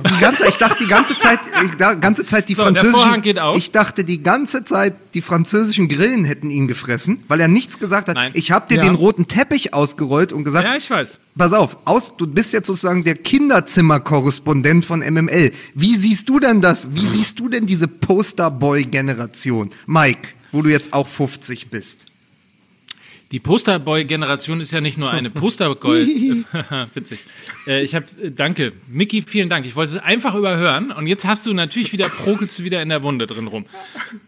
[0.02, 2.94] du, die ganze, ich dachte die ganze Zeit, ich, da, ganze Zeit die So, französischen,
[3.00, 3.56] Vorhang geht auf.
[3.56, 8.08] ich dachte die ganze Zeit, die französischen Grillen hätten ihn gefressen, weil er nichts gesagt
[8.08, 8.14] hat.
[8.16, 8.30] Nein.
[8.34, 8.84] Ich habe dir Ja.
[8.84, 11.18] den roten Teppich ausgerollt und gesagt, Ja, ich weiß.
[11.36, 15.52] pass auf, aus, du bist jetzt sozusagen der Kinderzimmerkorrespondent von MML.
[15.74, 16.94] Wie siehst du denn das?
[16.94, 19.70] Wie siehst du denn diese Posterboy-Generation?
[19.86, 21.98] Mike, wo du jetzt auch 50 bist.
[23.32, 26.44] Die Posterboy-Generation ist ja nicht nur eine Posterboy.
[26.94, 27.20] Witzig.
[27.66, 28.72] Äh, ich habe, äh, danke.
[28.88, 29.66] Mickey, vielen Dank.
[29.66, 32.90] Ich wollte es einfach überhören und jetzt hast du natürlich wieder, prokelst du wieder in
[32.90, 33.64] der Wunde drin rum.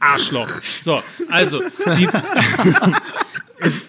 [0.01, 0.49] Arschloch.
[0.83, 1.62] So, also,
[1.99, 2.09] die,
[3.61, 3.83] es,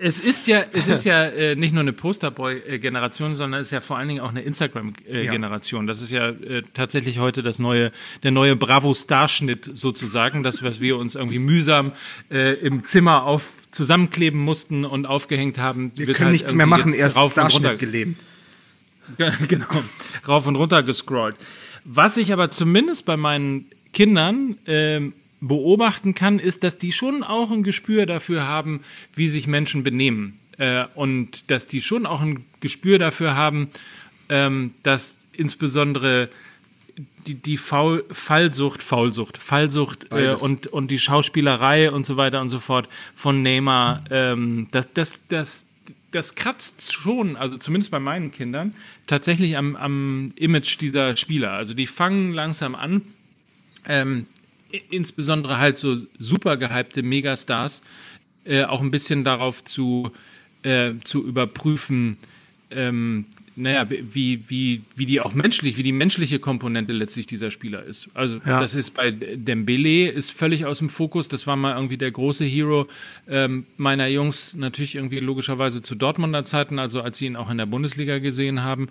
[0.00, 3.80] es ist ja, es ist ja äh, nicht nur eine Posterboy-Generation, sondern es ist ja
[3.80, 5.86] vor allen Dingen auch eine Instagram-Generation.
[5.86, 10.96] Das ist ja äh, tatsächlich heute das neue, der neue Bravo-Starschnitt sozusagen, das, was wir
[10.96, 11.92] uns irgendwie mühsam
[12.30, 15.90] äh, im Zimmer auf zusammenkleben mussten und aufgehängt haben.
[15.96, 18.20] Wir können nichts mehr machen, erst rauf und runter Starschnitt gelebt.
[19.48, 19.66] genau,
[20.28, 21.34] rauf und runter gescrollt.
[21.84, 27.50] Was ich aber zumindest bei meinen Kindern ähm, beobachten kann, ist, dass die schon auch
[27.50, 28.84] ein Gespür dafür haben,
[29.16, 30.38] wie sich Menschen benehmen.
[30.58, 33.70] Äh, und dass die schon auch ein Gespür dafür haben,
[34.28, 36.28] ähm, dass insbesondere
[37.26, 42.50] die, die Faul, Fallsucht, Faulsucht, Fallsucht äh, und, und die Schauspielerei und so weiter und
[42.50, 45.64] so fort von Neymar, ähm, das, das, das,
[46.10, 48.74] das kratzt schon, also zumindest bei meinen Kindern,
[49.06, 51.52] tatsächlich am, am Image dieser Spieler.
[51.52, 53.02] Also die fangen langsam an,
[53.86, 54.26] ähm,
[54.90, 57.82] insbesondere halt so super gehypte Megastars,
[58.44, 60.10] äh, auch ein bisschen darauf zu,
[60.62, 62.16] äh, zu überprüfen,
[62.70, 67.82] ähm, naja, wie, wie, wie die auch menschlich, wie die menschliche Komponente letztlich dieser Spieler
[67.82, 68.08] ist.
[68.14, 68.60] Also Ja.
[68.60, 71.28] das ist bei Dembele ist völlig aus dem Fokus.
[71.28, 72.86] Das war mal irgendwie der große Hero
[73.28, 77.58] ähm, meiner Jungs, natürlich irgendwie logischerweise zu Dortmunder Zeiten, also als sie ihn auch in
[77.58, 78.88] der Bundesliga gesehen haben.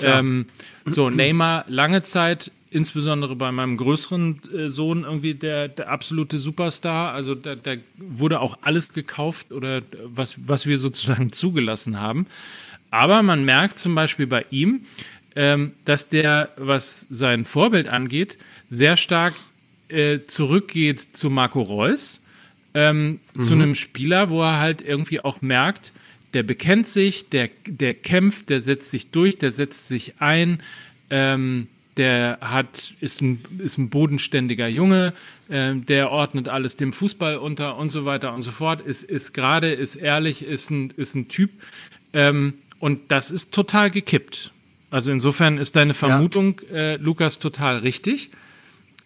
[0.00, 0.46] Ähm,
[0.84, 7.14] so, Neymar lange Zeit, insbesondere bei meinem größeren äh, Sohn, irgendwie der, der absolute Superstar.
[7.14, 12.26] Also da, da wurde auch alles gekauft oder was, was wir sozusagen zugelassen haben.
[12.94, 14.82] Aber man merkt zum Beispiel bei ihm,
[15.34, 18.38] ähm, dass der, was sein Vorbild angeht,
[18.70, 19.34] sehr stark
[19.88, 22.20] äh, zurückgeht zu Marco Reus,
[22.72, 25.90] ähm, zu einem Spieler, wo er halt irgendwie auch merkt,
[26.34, 30.60] der bekennt sich, der, der kämpft, der setzt sich durch, der setzt sich ein,
[31.10, 35.14] ähm, der hat, ist ein, ist ein bodenständiger Junge,
[35.50, 39.34] ähm, der ordnet alles dem Fußball unter und so weiter und so fort, ist, ist
[39.34, 41.50] gerade, ist ehrlich, ist ein, ist ein Typ.
[42.12, 44.50] Ähm, und das ist total gekippt.
[44.90, 48.30] Also insofern ist deine Vermutung, äh, Lukas, total richtig.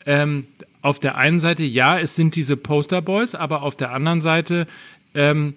[0.04, 0.46] Ähm,
[0.82, 4.66] auf der einen Seite, ja, es sind diese Posterboys, aber auf der anderen Seite
[5.14, 5.54] ähm,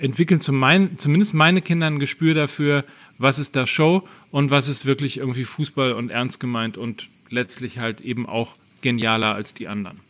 [0.00, 2.84] entwickeln zum mein, zumindest meine Kinder ein Gespür dafür,
[3.18, 7.78] was ist da Show und was ist wirklich irgendwie Fußball und ernst gemeint und letztlich
[7.78, 10.00] halt eben auch genialer als die anderen.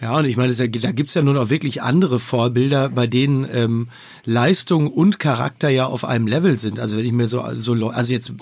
[0.00, 3.88] Ja, und ich meine, da gibt's ja nun auch wirklich andere Vorbilder, bei denen ähm,
[4.24, 6.80] Leistung und Charakter ja auf einem Level sind.
[6.80, 8.32] Also wenn ich mir so, so also jetzt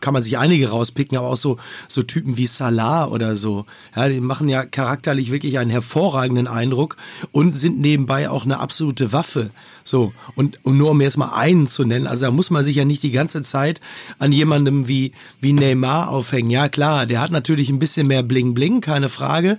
[0.00, 3.66] kann man sich einige rauspicken, aber auch so, so Typen wie Salah oder so.
[3.94, 6.96] Ja, die machen ja charakterlich wirklich einen hervorragenden Eindruck
[7.32, 9.50] und sind nebenbei auch eine absolute Waffe.
[9.84, 12.76] So, und, und nur um jetzt mal einen zu nennen, also da muss man sich
[12.76, 13.80] ja nicht die ganze Zeit
[14.18, 16.50] an jemandem wie, wie Neymar aufhängen.
[16.50, 19.58] Ja, klar, der hat natürlich ein bisschen mehr Bling-Bling, keine Frage.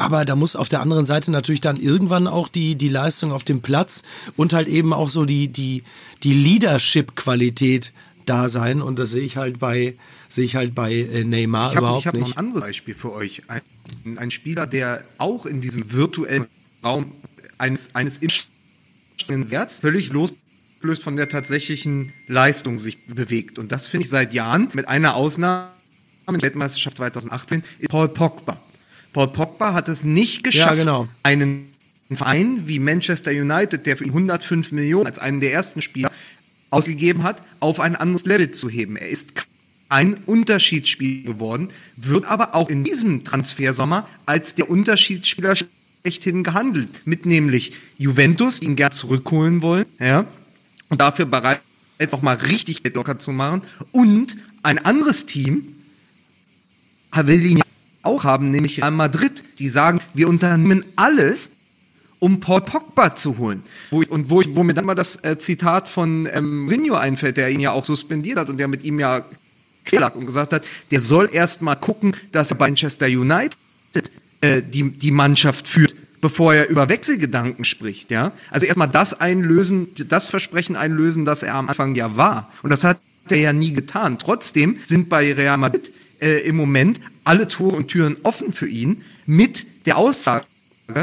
[0.00, 3.44] Aber da muss auf der anderen Seite natürlich dann irgendwann auch die, die Leistung auf
[3.44, 4.02] dem Platz
[4.34, 5.84] und halt eben auch so die, die,
[6.22, 7.92] die Leadership-Qualität
[8.24, 8.80] da sein.
[8.80, 9.94] Und das sehe ich halt bei,
[10.30, 12.38] sehe ich halt bei äh, Neymar Ich habe überhaupt hab noch nicht.
[12.38, 13.42] ein anderes Beispiel für euch.
[13.48, 13.60] Ein,
[14.16, 16.46] ein Spieler, der auch in diesem virtuellen
[16.82, 17.12] Raum
[17.58, 23.58] eines, eines instabilen Werts völlig losgelöst von der tatsächlichen Leistung sich bewegt.
[23.58, 25.68] Und das finde ich seit Jahren, mit einer Ausnahme,
[26.26, 28.58] in der Weltmeisterschaft 2018, ist Paul Pogba.
[29.12, 31.08] Paul Pogba hat es nicht geschafft, genau.
[31.22, 31.70] einen
[32.12, 36.10] Verein wie Manchester United, der für ihn 105 Millionen als einen der ersten Spieler
[36.70, 38.96] ausgegeben hat, auf ein anderes Level zu heben.
[38.96, 39.28] Er ist
[39.88, 46.88] ein Unterschiedsspieler geworden, wird aber auch in diesem Transfersommer als der Unterschiedsspieler schlechthin gehandelt.
[47.04, 50.24] Mit nämlich Juventus, die ihn gern zurückholen wollen, ja,
[50.88, 51.60] und dafür bereit,
[51.98, 53.62] jetzt auch mal richtig Geld locker zu machen.
[53.92, 55.62] Und ein anderes Team
[57.14, 57.62] will ihn
[58.02, 61.50] auch haben, nämlich Real Madrid, die sagen, wir unternehmen alles,
[62.18, 63.62] um Paul Pogba zu holen.
[63.90, 66.94] Wo ich, und wo, ich, wo mir dann mal das äh, Zitat von ähm, Rinho
[66.94, 69.24] einfällt, der ihn ja auch suspendiert hat und der mit ihm ja
[69.90, 73.56] lag und gesagt hat, der soll erst mal gucken, dass er bei Manchester United
[74.40, 78.32] äh, die, die Mannschaft führt, bevor er über Wechselgedanken spricht, ja.
[78.50, 82.52] Also erstmal das einlösen, das Versprechen einlösen, das er am Anfang ja war.
[82.62, 84.18] Und das hat er ja nie getan.
[84.18, 89.02] Trotzdem sind bei Real Madrid äh, im Moment alle Tore und Türen offen für ihn
[89.26, 90.44] mit der Aussage,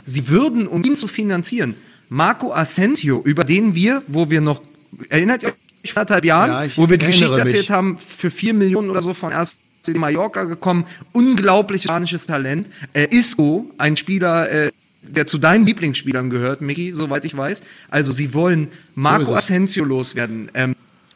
[0.05, 1.75] sie würden, um ihn zu finanzieren,
[2.09, 4.61] Marco Asensio, über den wir, wo wir noch,
[5.09, 7.45] erinnert ihr euch, anderthalb Jahren, ja, wo wir die Geschichte mich.
[7.45, 12.67] erzählt haben, für vier Millionen oder so von erst Mallorca gekommen, unglaubliches spanisches Talent.
[12.93, 17.63] Äh, Isco, ein Spieler, äh, der zu deinen Lieblingsspielern gehört, Micky, soweit ich weiß.
[17.89, 20.75] Also sie wollen Marco so Asensio loswerden, ähm,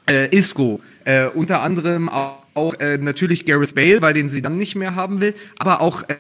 [0.10, 4.58] äh, Isco, äh, unter anderem auch, auch äh, natürlich Gareth Bale, weil den sie dann
[4.58, 6.16] nicht mehr haben will, aber auch äh,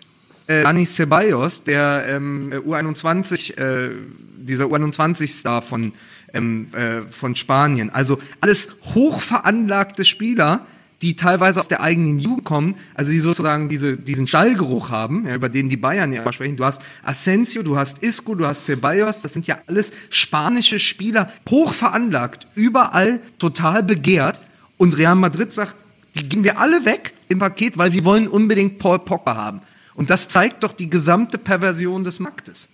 [0.47, 3.95] äh, Dani Ceballos, der ähm, U21, äh,
[4.37, 5.93] dieser U21-Star von,
[6.33, 7.89] ähm, äh, von Spanien.
[7.89, 10.65] Also alles hochveranlagte Spieler,
[11.01, 15.35] die teilweise aus der eigenen Jugend kommen, also die sozusagen diese, diesen Stallgeruch haben, ja,
[15.35, 16.57] über den die Bayern ja immer sprechen.
[16.57, 21.31] Du hast Asensio, du hast Isco, du hast Ceballos, das sind ja alles spanische Spieler,
[21.49, 24.39] hochveranlagt, überall total begehrt.
[24.77, 25.75] Und Real Madrid sagt,
[26.15, 29.61] die gehen wir alle weg im Paket, weil wir wollen unbedingt Paul Pogba haben.
[29.95, 32.69] Und das zeigt doch die gesamte Perversion des Marktes.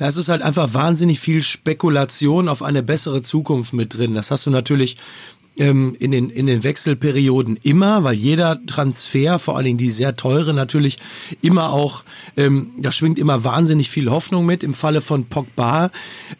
[0.00, 4.14] Es ist halt einfach wahnsinnig viel Spekulation auf eine bessere Zukunft mit drin.
[4.14, 4.96] Das hast du natürlich
[5.58, 10.16] ähm, in, den, in den Wechselperioden immer, weil jeder Transfer, vor allen Dingen die sehr
[10.16, 10.98] teure, natürlich
[11.42, 12.04] immer auch,
[12.36, 14.62] ähm, da schwingt immer wahnsinnig viel Hoffnung mit.
[14.62, 15.90] Im Falle von Pogba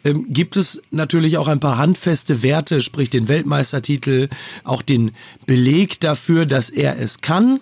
[0.03, 4.29] ähm, gibt es natürlich auch ein paar handfeste Werte, sprich den Weltmeistertitel,
[4.63, 5.11] auch den
[5.45, 7.59] Beleg dafür, dass er es kann.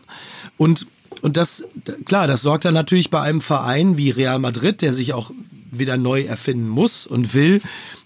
[0.58, 0.88] Und
[1.22, 1.64] und das,
[2.06, 5.32] klar, das sorgt dann natürlich bei einem Verein wie Real Madrid, der sich auch
[5.72, 7.62] wieder neu erfinden muss und will,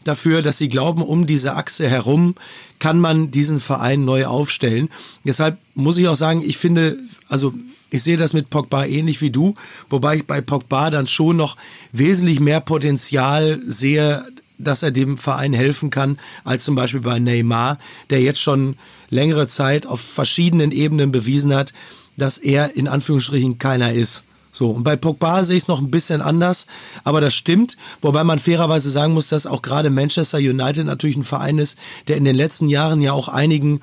[0.05, 2.35] dafür, dass sie glauben, um diese Achse herum
[2.81, 4.89] kann man diesen Verein neu aufstellen.
[5.23, 6.97] Deshalb muss ich auch sagen, ich finde,
[7.29, 7.53] also
[7.91, 9.53] ich sehe das mit Pogba ähnlich wie du,
[9.89, 11.57] wobei ich bei Pogba dann schon noch
[11.91, 14.25] wesentlich mehr Potenzial sehe,
[14.57, 17.77] dass er dem Verein helfen kann, als zum Beispiel bei Neymar,
[18.09, 18.77] der jetzt schon
[19.11, 21.73] längere Zeit auf verschiedenen Ebenen bewiesen hat,
[22.17, 24.23] dass er in Anführungsstrichen keiner ist.
[24.51, 26.67] So, und bei Pogba sehe ich es noch ein bisschen anders,
[27.03, 31.23] aber das stimmt, wobei man fairerweise sagen muss, dass auch gerade Manchester United natürlich ein
[31.23, 33.81] Verein ist, der in den letzten Jahren ja auch einigen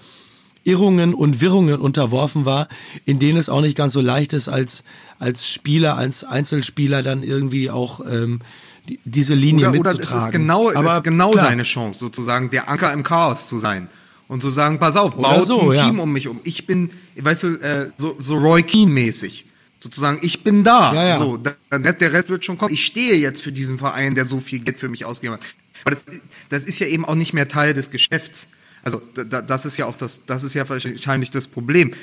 [0.65, 2.69] Irrungen und Wirrungen unterworfen war,
[3.07, 4.85] in denen es auch nicht ganz so leicht ist, als,
[5.19, 8.41] als Spieler, als Einzelspieler dann irgendwie auch ähm,
[8.87, 10.11] die, diese Linie oder, mitzutragen.
[10.11, 13.47] Oder es ist genau, es aber ist genau deine Chance, sozusagen der Anker im Chaos
[13.47, 13.89] zu sein
[14.27, 15.87] und zu sagen, pass auf, baut so, ein ja.
[15.87, 16.41] Team um mich um.
[16.45, 19.47] Ich bin, weißt du, äh, so, so Roy Keane mäßig
[19.81, 20.93] sozusagen, ich bin da.
[20.93, 21.19] Ja, ja.
[21.19, 22.75] So, der Rest wird schon kommen.
[22.75, 25.43] Ich stehe jetzt für diesen Verein, der so viel Geld für mich ausgegeben hat.
[25.85, 26.03] Aber das,
[26.49, 28.49] das ist ja eben auch nicht mehr Teil des Geschäfts.
[28.83, 31.95] Also das ist ja auch das, das ist ja wahrscheinlich das Problem.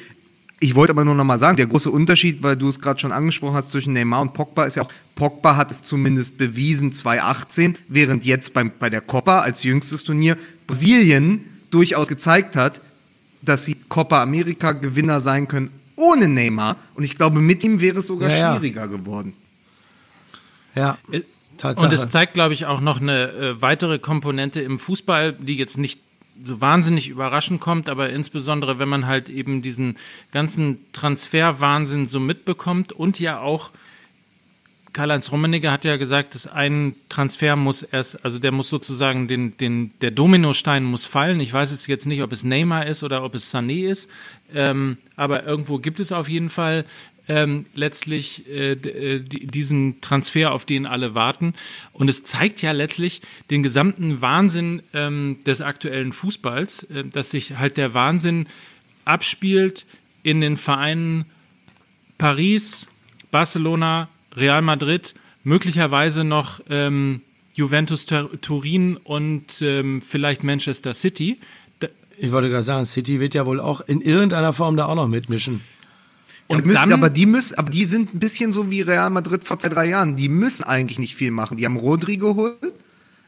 [0.59, 3.11] Ich wollte aber nur noch mal sagen, der große Unterschied, weil du es gerade schon
[3.11, 7.77] angesprochen hast zwischen Neymar und Pogba, ist ja auch, Pogba hat es zumindest bewiesen 2018,
[7.89, 12.79] während jetzt beim, bei der Copa als jüngstes Turnier Brasilien durchaus gezeigt hat,
[13.41, 16.75] dass sie Copa America Gewinner sein können ohne Neymar.
[16.95, 18.87] Und ich glaube, mit ihm wäre es sogar ja, schwieriger ja.
[18.87, 19.33] geworden.
[20.75, 20.97] Ja.
[21.11, 21.21] Äh,
[21.57, 21.85] Tatsache.
[21.85, 25.77] Und es zeigt, glaube ich, auch noch eine äh, weitere Komponente im Fußball, die jetzt
[25.77, 25.99] nicht
[26.43, 29.95] so wahnsinnig überraschend kommt, aber insbesondere, wenn man halt eben diesen
[30.33, 33.71] ganzen Transferwahnsinn so mitbekommt und ja auch
[34.95, 39.57] Karl-Heinz Rummenigge hat ja gesagt, dass ein Transfer muss erst, also der muss sozusagen den,
[39.57, 41.41] den, der Dominostein muss fallen.
[41.41, 44.09] Ich weiß jetzt nicht, ob es Neymar ist oder ob es Sané ist,
[44.53, 46.85] ähm, aber irgendwo gibt es auf jeden Fall
[47.27, 51.55] ähm, letztlich äh, äh diesen Transfer, auf den alle warten.
[51.91, 57.57] Und es zeigt ja letztlich den gesamten Wahnsinn ähm, des aktuellen Fußballs, äh, dass sich
[57.57, 58.47] halt der Wahnsinn
[59.03, 59.85] abspielt
[60.23, 61.25] in den Vereinen
[62.17, 62.87] Paris,
[63.29, 67.21] Barcelona, Real Madrid, möglicherweise noch ähm,
[67.53, 71.39] Juventus Turin und ähm, vielleicht Manchester City.
[71.79, 74.95] Da ich wollte gerade sagen, City wird ja wohl auch in irgendeiner Form da auch
[74.95, 75.61] noch mitmischen.
[76.47, 79.57] Und müssen, aber die müssen, aber die sind ein bisschen so wie Real Madrid vor
[79.57, 80.15] zwei, drei Jahren.
[80.15, 81.57] Die müssen eigentlich nicht viel machen.
[81.57, 82.57] Die haben Rodri geholt,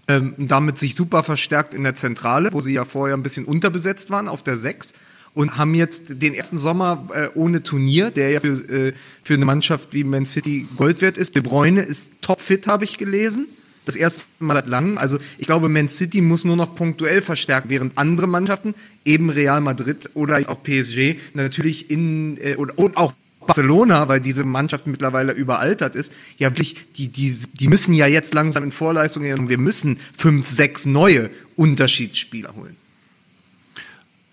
[0.08, 4.12] ähm, damit sich super verstärkt in der Zentrale, wo sie ja vorher ein bisschen unterbesetzt
[4.12, 4.94] waren auf der 6
[5.38, 9.46] und haben jetzt den ersten Sommer äh, ohne Turnier, der ja für, äh, für eine
[9.46, 11.36] Mannschaft wie Man City Gold wert ist.
[11.36, 13.46] De Bruyne ist topfit, habe ich gelesen.
[13.86, 14.98] Das erste Mal seit langem.
[14.98, 18.74] Also ich glaube, Man City muss nur noch punktuell verstärken, während andere Mannschaften,
[19.06, 23.14] eben Real Madrid oder auch PSG, natürlich in äh, und, und auch
[23.46, 28.34] Barcelona, weil diese Mannschaft mittlerweile überaltert ist, ja wirklich, die, die, die müssen ja jetzt
[28.34, 32.76] langsam in Vorleistung gehen und wir müssen fünf, sechs neue Unterschiedsspieler holen.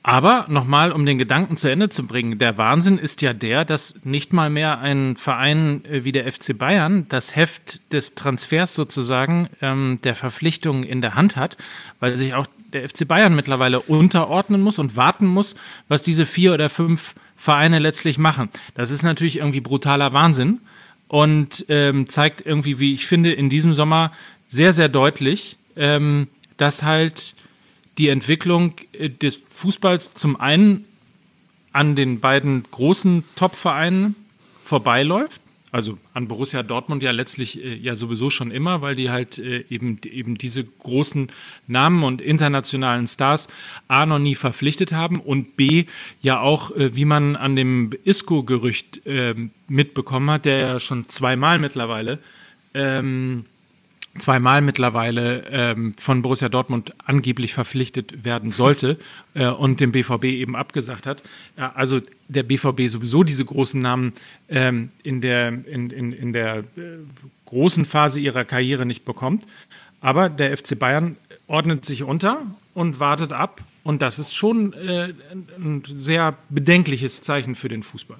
[0.06, 4.04] Aber nochmal, um den Gedanken zu Ende zu bringen, der Wahnsinn ist ja der, dass
[4.04, 9.48] nicht mal mehr ein Verein äh, wie der FC Bayern das Heft des Transfers sozusagen
[9.62, 11.56] ähm, der Verpflichtungen in der Hand hat,
[12.00, 15.56] weil sich auch der FC Bayern mittlerweile unterordnen muss und warten muss,
[15.88, 18.50] was diese vier oder fünf Vereine letztlich machen.
[18.74, 20.60] Das ist natürlich irgendwie brutaler Wahnsinn
[21.08, 24.12] und ähm, zeigt irgendwie, wie ich finde, in diesem Sommer
[24.50, 27.34] sehr, sehr deutlich, ähm, dass halt
[27.98, 30.84] die Entwicklung äh, des Fußballs zum einen
[31.72, 34.14] an den beiden großen Top-Vereinen
[34.62, 35.40] vorbeiläuft.
[35.72, 39.64] Also an Borussia Dortmund ja letztlich äh, ja sowieso schon immer, weil die halt äh,
[39.68, 41.32] eben, eben diese großen
[41.66, 43.48] Namen und internationalen Stars
[43.88, 45.86] A noch nie verpflichtet haben und B
[46.22, 49.34] ja auch, äh, wie man an dem Isco-Gerücht äh,
[49.66, 52.20] mitbekommen hat, der ja schon zweimal mittlerweile
[52.72, 53.44] ähm,
[54.18, 58.98] zweimal mittlerweile ähm, von Borussia Dortmund angeblich verpflichtet werden sollte
[59.34, 61.22] äh, und dem BVB eben abgesagt hat.
[61.56, 64.12] Ja, also der BVB sowieso diese großen Namen
[64.48, 66.62] ähm, in der, in, in, in der äh,
[67.46, 69.44] großen Phase ihrer Karriere nicht bekommt.
[70.00, 72.42] Aber der FC Bayern ordnet sich unter
[72.74, 73.60] und wartet ab.
[73.82, 75.12] Und das ist schon äh,
[75.58, 78.18] ein sehr bedenkliches Zeichen für den Fußball.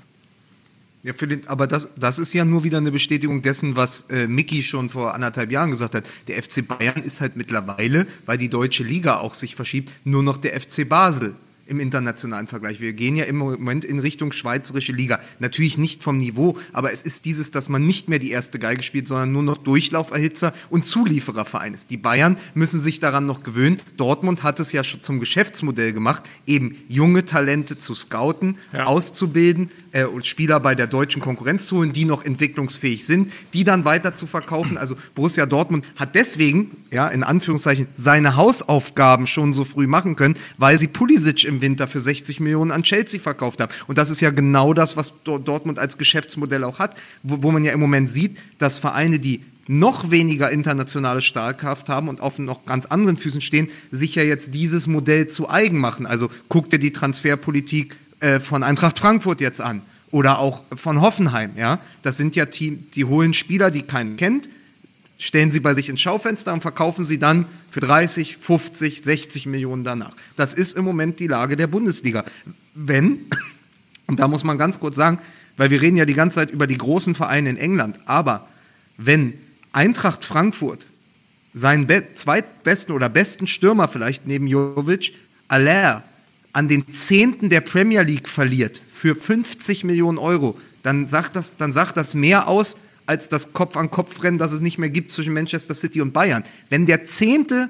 [1.05, 4.27] Ja, für den, aber das, das ist ja nur wieder eine Bestätigung dessen, was äh,
[4.27, 6.05] Mickey schon vor anderthalb Jahren gesagt hat.
[6.29, 10.39] Der FC Bayern ist halt mittlerweile, weil die deutsche Liga auch sich verschiebt, nur noch
[10.39, 11.35] der FC Basel
[11.67, 12.81] im internationalen Vergleich.
[12.81, 15.21] Wir gehen ja im Moment in Richtung schweizerische Liga.
[15.39, 18.83] Natürlich nicht vom Niveau, aber es ist dieses, dass man nicht mehr die erste Geige
[18.83, 21.91] spielt, sondern nur noch Durchlauferhitzer und Zuliefererverein ist.
[21.91, 23.79] Die Bayern müssen sich daran noch gewöhnen.
[23.97, 28.85] Dortmund hat es ja schon zum Geschäftsmodell gemacht, eben junge Talente zu scouten, ja.
[28.85, 33.85] auszubilden, äh, Spieler bei der deutschen Konkurrenz zu holen, die noch entwicklungsfähig sind, die dann
[33.85, 34.77] weiter zu verkaufen.
[34.77, 40.37] Also Borussia Dortmund hat deswegen, ja, in Anführungszeichen, seine Hausaufgaben schon so früh machen können,
[40.59, 43.73] weil sie Pulisic im Winter für 60 Millionen an Chelsea verkauft haben.
[43.87, 47.63] Und das ist ja genau das, was Dortmund als Geschäftsmodell auch hat, wo, wo man
[47.63, 52.67] ja im Moment sieht, dass Vereine, die noch weniger internationale Stahlkraft haben und auf noch
[52.67, 56.07] ganz anderen Füßen stehen, sich ja jetzt dieses Modell zu eigen machen.
[56.07, 61.51] Also guck dir die Transferpolitik äh, von Eintracht Frankfurt jetzt an oder auch von Hoffenheim.
[61.59, 64.49] Ja, das sind ja Team, die holen Spieler, die keinen kennt,
[65.19, 69.85] stellen sie bei sich ins Schaufenster und verkaufen sie dann für 30, 50, 60 Millionen
[69.85, 70.15] danach.
[70.37, 72.25] Das ist im Moment die Lage der Bundesliga.
[72.75, 73.19] Wenn,
[74.07, 75.19] und da muss man ganz kurz sagen,
[75.59, 78.49] weil wir reden ja die ganze Zeit über die großen Vereine in England, aber
[78.97, 79.35] wenn
[79.73, 80.87] Eintracht Frankfurt
[81.53, 85.13] seinen zweitbesten oder besten Stürmer vielleicht neben Jovic,
[85.49, 86.03] Allaire,
[86.55, 91.73] an den Zehnten der Premier League verliert für 50 Millionen Euro, dann sagt das, dann
[91.73, 96.01] sagt das mehr aus als das Kopf-an-Kopf-Rennen, das es nicht mehr gibt zwischen Manchester City
[96.01, 96.45] und Bayern.
[96.71, 97.69] Wenn der Zehnte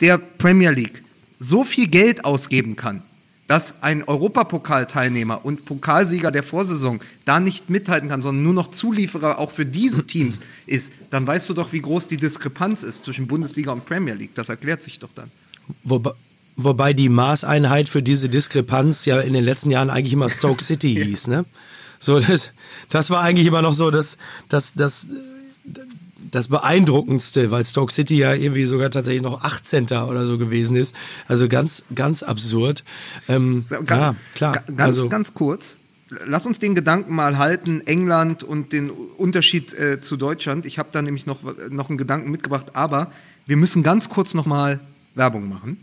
[0.00, 1.02] der Premier League
[1.38, 3.02] so viel Geld ausgeben kann,
[3.46, 9.38] dass ein Europapokalteilnehmer und Pokalsieger der Vorsaison da nicht mithalten kann, sondern nur noch Zulieferer
[9.38, 13.28] auch für diese Teams ist, dann weißt du doch, wie groß die Diskrepanz ist zwischen
[13.28, 14.34] Bundesliga und Premier League.
[14.34, 15.30] Das erklärt sich doch dann.
[15.84, 16.12] Wobei,
[16.56, 20.94] Wobei die Maßeinheit für diese Diskrepanz ja in den letzten Jahren eigentlich immer Stoke City
[21.04, 21.44] hieß, ne?
[22.00, 22.50] So, das,
[22.90, 25.06] das war eigentlich immer noch so das, das, das,
[26.30, 29.84] das Beeindruckendste, weil Stoke City ja irgendwie sogar tatsächlich noch 18.
[29.84, 30.94] oder so gewesen ist.
[31.28, 32.84] Also ganz, ganz absurd.
[33.28, 34.52] Ähm, ganz, ja, klar.
[34.52, 35.76] Ganz, also, ganz kurz.
[36.08, 40.64] Lass uns den Gedanken mal halten, England und den Unterschied äh, zu Deutschland.
[40.64, 41.40] Ich habe da nämlich noch,
[41.70, 43.10] noch einen Gedanken mitgebracht, aber
[43.46, 44.78] wir müssen ganz kurz noch mal
[45.14, 45.78] Werbung machen.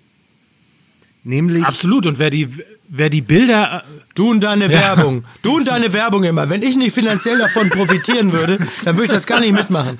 [1.23, 1.63] Nämlich.
[1.63, 2.05] Absolut.
[2.05, 2.49] Und wer die,
[2.89, 3.83] wer die Bilder.
[3.85, 4.71] Äh, du und deine ja.
[4.71, 5.23] Werbung.
[5.41, 6.49] Du und deine Werbung immer.
[6.49, 9.97] Wenn ich nicht finanziell davon profitieren würde, dann würde ich das gar nicht mitmachen.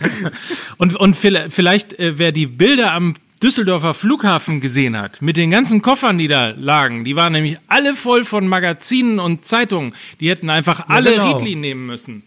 [0.78, 5.82] Und, und vielleicht, äh, wer die Bilder am Düsseldorfer Flughafen gesehen hat, mit den ganzen
[5.82, 9.94] Koffern, die da lagen, die waren nämlich alle voll von Magazinen und Zeitungen.
[10.20, 11.38] Die hätten einfach ja, alle genau.
[11.38, 12.24] Riedli nehmen müssen.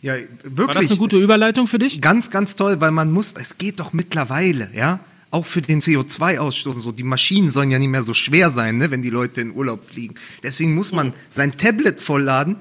[0.00, 0.58] Ja, wirklich.
[0.58, 2.00] War das eine gute Überleitung für dich?
[2.00, 5.00] Ganz, ganz toll, weil man muss, es geht doch mittlerweile, ja
[5.30, 6.92] auch für den CO2-Ausstoß so.
[6.92, 9.88] Die Maschinen sollen ja nicht mehr so schwer sein, ne, wenn die Leute in Urlaub
[9.88, 10.14] fliegen.
[10.42, 12.56] Deswegen muss man sein Tablet vollladen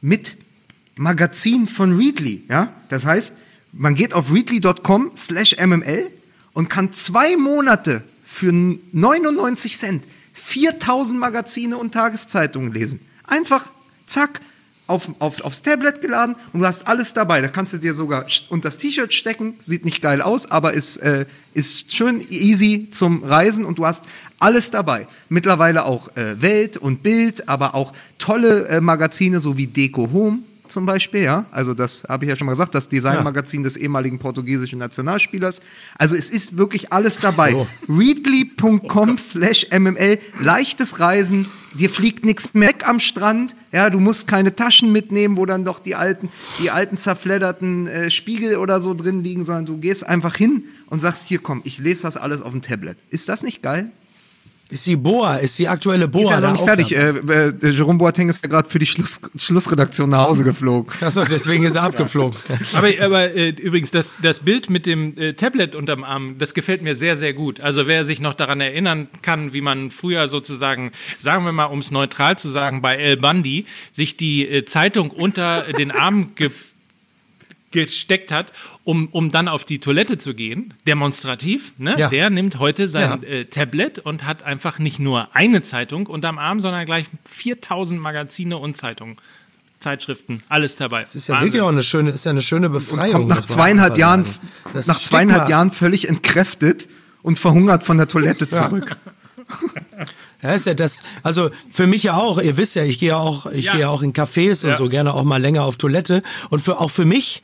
[0.00, 0.36] mit
[0.96, 2.44] Magazin von Readly.
[2.48, 2.72] Ja?
[2.88, 3.34] Das heißt,
[3.72, 6.10] man geht auf readly.com slash mml
[6.52, 13.00] und kann zwei Monate für 99 Cent 4000 Magazine und Tageszeitungen lesen.
[13.24, 13.64] Einfach,
[14.06, 14.40] zack,
[14.86, 17.40] auf, aufs, aufs Tablet geladen und du hast alles dabei.
[17.40, 20.98] Da kannst du dir sogar unter das T-Shirt stecken, sieht nicht geil aus, aber ist,
[20.98, 24.02] äh, ist schön easy zum Reisen und du hast
[24.38, 25.06] alles dabei.
[25.28, 30.38] Mittlerweile auch äh, Welt und Bild, aber auch tolle äh, Magazine, so wie Deco Home
[30.72, 31.44] zum Beispiel, ja.
[31.50, 35.60] Also das habe ich ja schon mal gesagt, das Designmagazin des ehemaligen portugiesischen Nationalspielers.
[35.98, 37.52] Also es ist wirklich alles dabei.
[37.52, 37.66] So.
[37.88, 44.26] Readly.com slash MML, leichtes Reisen, dir fliegt nichts mehr weg am Strand, ja, du musst
[44.26, 46.30] keine Taschen mitnehmen, wo dann doch die alten,
[46.62, 51.00] die alten zerfledderten äh, Spiegel oder so drin liegen, sondern du gehst einfach hin und
[51.00, 52.98] sagst, hier komm, ich lese das alles auf dem Tablet.
[53.08, 53.86] Ist das nicht geil?
[54.68, 56.94] Ist die Boa, ist die aktuelle Boa Ist ja noch nicht fertig.
[56.94, 60.92] Äh, äh, Jerome Boateng ist ja gerade für die Schluss, Schlussredaktion nach Hause geflogen.
[61.00, 62.38] Achso, deswegen ist er abgeflogen.
[62.74, 66.82] Aber, aber äh, übrigens, das, das Bild mit dem äh, Tablet unterm Arm, das gefällt
[66.82, 67.60] mir sehr, sehr gut.
[67.60, 71.78] Also wer sich noch daran erinnern kann, wie man früher sozusagen, sagen wir mal, um
[71.78, 73.64] es neutral zu sagen, bei El Bandi
[73.94, 76.50] sich die äh, Zeitung unter den Arm ge
[77.72, 78.52] gesteckt hat,
[78.84, 81.94] um, um dann auf die Toilette zu gehen, demonstrativ, ne?
[81.98, 82.08] Ja.
[82.08, 83.28] der nimmt heute sein Ja.
[83.28, 88.56] äh, Tablet und hat einfach nicht nur eine Zeitung unterm Arm, sondern gleich 4000 Magazine
[88.58, 89.16] und Zeitungen,
[89.80, 91.02] Zeitschriften, alles dabei.
[91.02, 93.12] Das ist ja wirklich auch eine schöne, ist ja eine schöne Befreiung.
[93.12, 94.24] Kommt nach zweieinhalb Jahren.
[94.74, 96.86] Das nach zweieinhalb Jahren völlig entkräftet
[97.22, 98.96] und verhungert von der Toilette zurück.
[100.42, 103.16] Ja, ist ja das, also für mich ja auch, ihr wisst ja, ich gehe ja
[103.18, 103.72] auch, ich Ja.
[103.72, 104.70] gehe ja auch in Cafés Ja.
[104.70, 106.22] und so gerne auch mal länger auf Toilette.
[106.50, 107.42] Und für, auch für mich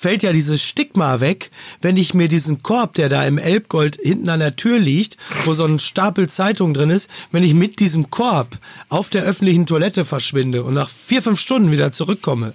[0.00, 1.50] fällt ja dieses Stigma weg,
[1.82, 5.52] wenn ich mir diesen Korb, der da im Elbgold hinten an der Tür liegt, wo
[5.52, 8.56] so ein Stapel Zeitung drin ist, wenn ich mit diesem Korb
[8.88, 12.54] auf der öffentlichen Toilette verschwinde und nach vier, fünf Stunden wieder zurückkomme.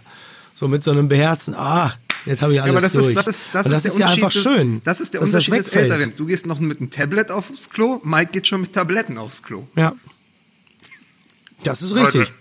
[0.56, 1.94] So mit so einem beherzten, ah,
[2.26, 3.08] jetzt habe ich alles Ja, aber das durch.
[3.10, 4.82] ist, das ist, das und ist das der ist ja Unterschied einfach des, schön.
[4.84, 5.68] Das ist der Unterschied des.
[5.70, 6.14] Älteren.
[6.16, 9.68] Du gehst noch mit einem Tablet aufs Klo, Mike geht schon mit Tabletten aufs Klo.
[9.76, 9.94] Ja.
[11.64, 12.32] Das ist richtig.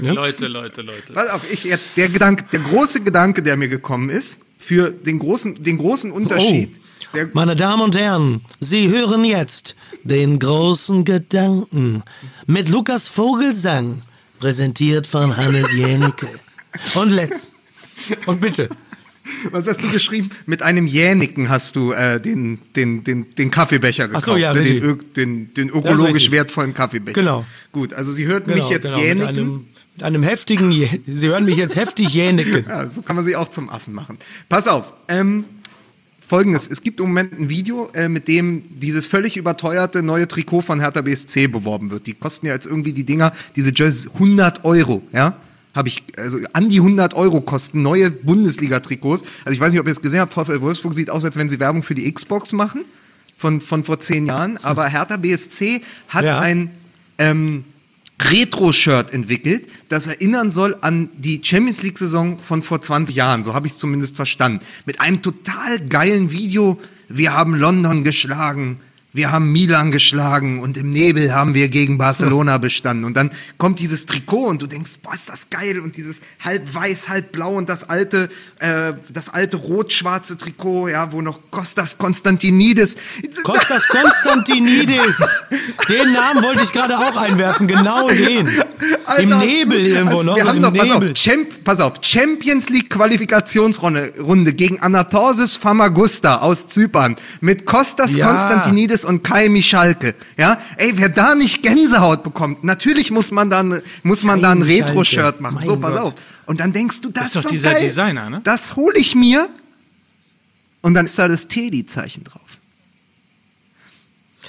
[0.00, 0.12] Ja.
[0.12, 1.12] Leute, Leute, Leute.
[1.12, 5.18] Pass auf, ich jetzt, der Gedanke, der große Gedanke, der mir gekommen ist, für den
[5.18, 6.76] großen, den großen Unterschied.
[7.14, 12.02] Der, Meine Damen und Herren, Sie hören jetzt den großen Gedanken
[12.46, 14.02] mit Lukas Vogelsang,
[14.40, 16.28] präsentiert von Hannes Jänicke.
[16.94, 17.52] Und let's.
[18.26, 18.68] Und bitte.
[19.50, 20.30] was hast du geschrieben?
[20.46, 24.24] Mit einem Jäniken hast du äh, den, den, den, den Kaffeebecher gekauft.
[24.28, 27.14] Ach so, ja, den, den, den ökologisch wertvollen Kaffeebecher.
[27.14, 27.44] Genau.
[27.72, 29.66] Gut, also Sie hörten Genau, mich jetzt genau, jäniken.
[29.96, 32.64] Mit einem heftigen, Sie hören mich jetzt heftig jänicken.
[32.68, 34.18] Ja, so kann man sie auch zum Affen machen.
[34.48, 34.92] Pass auf.
[35.08, 35.44] Ähm,
[36.26, 40.62] Folgendes, es gibt im Moment ein Video, äh, mit dem dieses völlig überteuerte neue Trikot
[40.62, 42.06] von Hertha BSC beworben wird.
[42.06, 45.36] Die kosten ja jetzt irgendwie die Dinger, diese Jerseys, 100 Euro, ja?
[45.74, 49.24] Habe ich, also an die 100 Euro kosten neue Bundesliga-Trikots.
[49.44, 51.48] Also ich weiß nicht, ob ihr es gesehen habt, VfL Wolfsburg sieht aus, als wenn
[51.50, 52.84] sie Werbung für die Xbox machen,
[53.38, 54.58] von, von vor zehn Jahren.
[54.62, 56.40] Aber Hertha BSC hat Ja.
[56.40, 56.70] ein,
[57.18, 57.64] ähm,
[58.20, 63.44] Retro-Shirt entwickelt, das erinnern soll an die Champions League-Saison von vor 20 Jahren.
[63.44, 64.64] So habe ich es zumindest verstanden.
[64.86, 66.80] Mit einem total geilen Video.
[67.10, 68.80] Wir haben London geschlagen.
[69.14, 73.04] Wir haben Milan geschlagen und im Nebel haben wir gegen Barcelona bestanden.
[73.04, 75.80] Und dann kommt dieses Trikot und du denkst, boah, ist das geil.
[75.80, 81.12] Und dieses halb weiß, halb blau und das alte, äh, das alte rot-schwarze Trikot, ja,
[81.12, 82.96] wo noch Kostas Konstantinidis.
[83.44, 85.18] Kostas Konstantinidis.
[85.90, 88.48] Den Namen wollte ich gerade auch einwerfen, genau den.
[88.48, 88.62] Im
[89.04, 90.36] Alter, Nebel irgendwo also noch.
[90.36, 91.14] Wir haben im noch, pass auf, Nebel.
[91.14, 98.28] Champ, pass auf, Champions League Qualifikationsrunde Runde gegen Anatorsis Famagusta aus Zypern mit Kostas Ja.
[98.28, 100.14] Konstantinidis und Kai Michalke.
[100.36, 104.52] Ja, ey, wer da nicht Gänsehaut bekommt, natürlich muss man dann muss man Kai da
[104.52, 104.62] ein.
[104.62, 105.56] Retro-Shirt machen.
[105.56, 106.00] Mein so, pass Gott.
[106.00, 106.14] auf.
[106.46, 107.86] Und dann denkst du, das, ist doch so dieser geil.
[107.86, 108.40] Designer, ne?
[108.44, 109.48] Das hole ich mir.
[110.80, 112.40] Und dann ist da das Teddy-Zeichen drauf.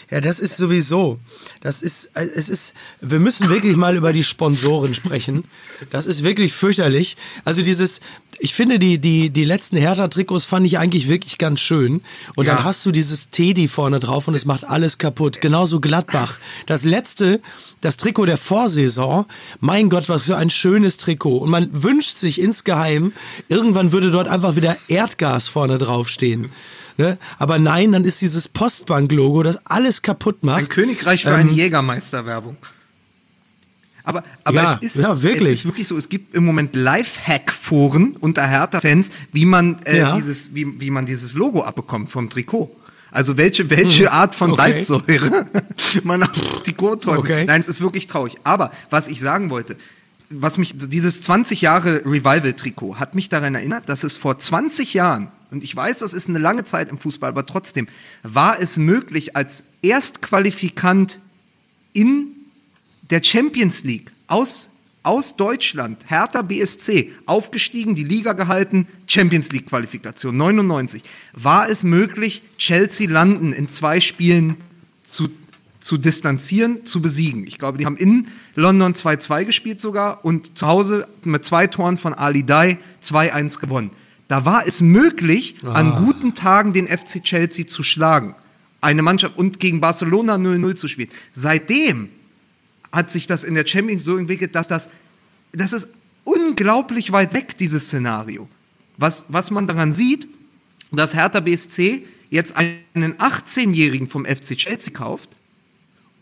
[0.10, 1.20] Ja, das ist sowieso.
[1.62, 5.44] Das ist, äh, es ist, wir müssen wirklich mal über die Sponsoren sprechen.
[5.92, 7.18] Das ist wirklich fürchterlich.
[7.46, 8.02] Also dieses,
[8.44, 12.02] ich finde die, die, die letzten Hertha-Trikots fand ich eigentlich wirklich ganz schön.
[12.36, 12.56] Und Ja.
[12.56, 15.40] dann hast du dieses Teddy vorne drauf und es macht alles kaputt.
[15.40, 16.36] Genauso Gladbach.
[16.66, 17.40] Das letzte,
[17.80, 19.26] das Trikot der Vorsaison.
[19.62, 21.38] Mein Gott, was für ein schönes Trikot.
[21.38, 23.14] Und man wünscht sich insgeheim,
[23.48, 26.52] irgendwann würde dort einfach wieder Erdgas vorne draufstehen.
[26.98, 27.18] Ne?
[27.40, 30.60] Aber nein, dann ist dieses Postbank-Logo, das alles kaputt macht.
[30.60, 32.58] Ein Königreich für Ähm, eine Jägermeister-Werbung.
[34.04, 35.50] Aber, aber Ja, es, ist, ja, wirklich.
[35.50, 40.16] es ist wirklich so, es gibt im Moment Lifehack-Foren unter Hertha-Fans, wie man äh, Ja.
[40.16, 42.70] dieses, wie, wie man dieses Logo abbekommt vom Trikot.
[43.12, 44.54] Also welche, welche Art von Hm.
[44.54, 44.84] Okay.
[44.84, 45.46] Salzsäure
[46.04, 47.20] man auf Trikot träuft.
[47.20, 47.46] Okay.
[47.46, 48.38] Nein, es ist wirklich traurig.
[48.44, 49.76] Aber was ich sagen wollte,
[50.30, 55.28] was mich, dieses 20 Jahre Revival-Trikot hat mich daran erinnert, dass es vor 20 Jahren,
[55.52, 57.88] und ich weiß, das ist eine lange Zeit im Fußball, aber trotzdem,
[58.24, 61.20] war es möglich, als Erstqualifikant
[61.94, 62.26] in
[63.14, 64.70] der Champions League aus,
[65.04, 71.04] aus Deutschland, Hertha BSC, aufgestiegen, die Liga gehalten, Champions League Qualifikation 99.
[71.34, 74.56] War es möglich, Chelsea landen in zwei Spielen
[75.06, 75.30] zu,
[75.80, 77.46] zu distanzieren, zu besiegen?
[77.46, 82.00] Ich glaube, die haben in London 2-2 gespielt sogar und zu Hause mit zwei Toren
[82.00, 83.92] von Ali Dai 2-1 gewonnen.
[84.28, 85.74] Da war es möglich, ah.
[85.74, 88.34] an guten Tagen den FC Chelsea zu schlagen.
[88.82, 91.10] Eine Mannschaft und gegen Barcelona 0-0 zu spielen.
[91.36, 92.10] Seitdem
[92.94, 94.88] hat sich das in der Champions so entwickelt, dass das,
[95.52, 95.88] das ist
[96.24, 98.48] unglaublich weit weg, dieses Szenario.
[98.98, 100.28] Was, was man daran sieht,
[100.92, 105.30] dass Hertha BSC jetzt einen 18-Jährigen vom FC Chelsea kauft,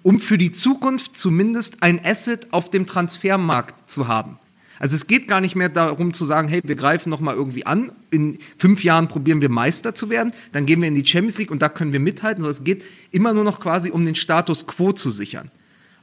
[0.02, 4.40] um für die Zukunft zumindest ein Asset auf dem Transfermarkt zu haben.
[4.80, 7.66] Also es geht gar nicht mehr darum zu sagen, hey, wir greifen noch mal irgendwie
[7.68, 11.38] an, in fünf Jahren probieren wir Meister zu werden, dann gehen wir in die Champions
[11.38, 14.16] League und da können wir mithalten, sondern es geht immer nur noch quasi um den
[14.16, 15.52] Status quo zu sichern.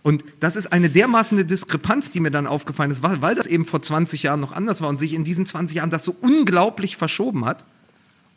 [0.09, 3.83] Und das ist eine dermaßen Diskrepanz, die mir dann aufgefallen ist, weil, das eben vor
[3.83, 7.45] 20 Jahren noch anders war und sich in diesen 20 Jahren das so unglaublich verschoben
[7.45, 7.63] hat.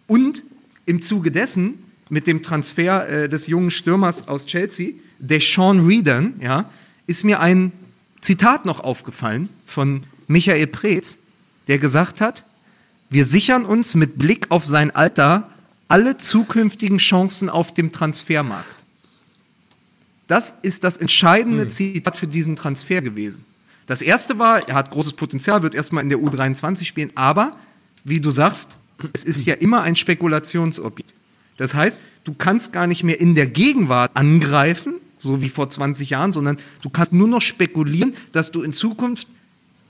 [0.06, 0.44] Und
[0.86, 1.76] im Zuge dessen
[2.10, 6.70] mit dem Transfer äh, des jungen Stürmers aus Chelsea, der Sean Reedon, ja,
[7.08, 7.72] ist mir ein
[8.20, 11.20] Zitat noch aufgefallen von Michael Preetz,
[11.70, 12.44] der gesagt hat,
[13.10, 15.50] wir sichern uns mit Blick auf sein Alter
[15.88, 18.81] alle zukünftigen Chancen auf dem Transfermarkt.
[20.32, 21.72] Das ist das entscheidende hm.
[21.72, 23.44] Zitat für diesen Transfer gewesen.
[23.86, 27.58] Das erste war, er hat großes Potenzial, wird erstmal in der U23 spielen, aber
[28.06, 28.78] wie du sagst,
[29.12, 31.14] es ist ja immer ein Spekulationsobjekt.
[31.58, 36.12] Das heißt, du kannst gar nicht mehr in der Gegenwart angreifen, so wie vor 20
[36.12, 39.28] Jahren, sondern du kannst nur noch spekulieren, dass du in Zukunft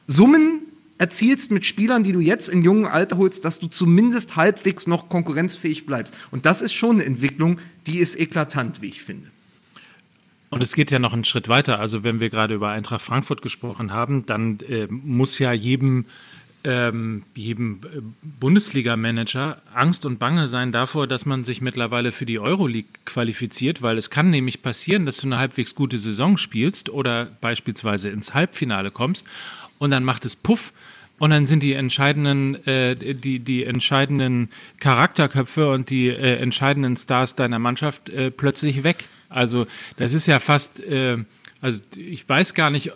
[0.07, 0.61] Summen
[0.97, 5.07] erzielst mit Spielern, die du jetzt in jungem Alter holst, dass du zumindest halbwegs noch
[5.07, 6.15] konkurrenzfähig bleibst.
[6.31, 9.30] Und das ist schon eine Entwicklung, die ist eklatant, wie ich finde.
[10.51, 11.79] Und es geht ja noch einen Schritt weiter.
[11.79, 16.05] Also wenn wir gerade über Eintracht Frankfurt gesprochen haben, dann äh, muss ja jedem,
[16.65, 22.37] ähm, jedem äh, Bundesliga-Manager Angst und Bange sein davor, dass man sich mittlerweile für die
[22.37, 27.29] Euroleague qualifiziert, weil es kann nämlich passieren, dass du eine halbwegs gute Saison spielst oder
[27.39, 29.25] beispielsweise ins Halbfinale kommst
[29.79, 30.73] und dann macht es Puff
[31.17, 34.49] und dann sind die entscheidenden, äh, die, die entscheidenden
[34.81, 39.05] Charakterköpfe und die äh, entscheidenden Stars deiner Mannschaft äh, plötzlich weg.
[39.31, 39.67] Also
[39.97, 41.17] das ist ja fast, äh,
[41.61, 42.91] also ich weiß gar nicht,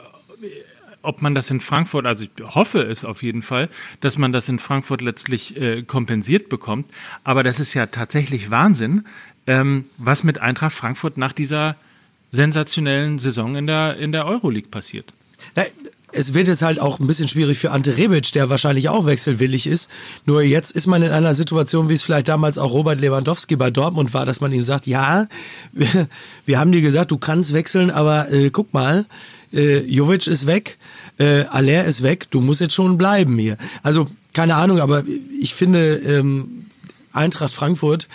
[1.02, 3.70] ob man das in Frankfurt, also ich hoffe es auf jeden Fall,
[4.02, 6.88] dass man das in Frankfurt letztlich äh, kompensiert bekommt.
[7.24, 9.06] Aber das ist ja tatsächlich Wahnsinn,
[9.48, 11.76] ähm, was mit Eintracht Frankfurt nach dieser
[12.32, 15.14] sensationellen Saison in der, in der Euroleague passiert
[16.16, 19.68] es wird jetzt halt auch ein bisschen schwierig für Ante Rebic, der wahrscheinlich auch wechselwillig
[19.68, 19.89] ist.
[20.26, 23.70] Nur jetzt ist man in einer Situation, wie es vielleicht damals auch Robert Lewandowski bei
[23.70, 25.28] Dortmund war, dass man ihm sagt, ja,
[25.74, 26.07] wir,
[26.45, 29.05] wir haben dir gesagt, du kannst wechseln, aber äh, guck mal,
[29.53, 30.78] äh, Jovic ist weg,
[31.18, 33.57] äh, Aller ist weg, du musst jetzt schon bleiben hier.
[33.84, 35.03] Also keine Ahnung, aber
[35.39, 36.66] ich finde, ähm,
[37.13, 38.07] Eintracht Frankfurt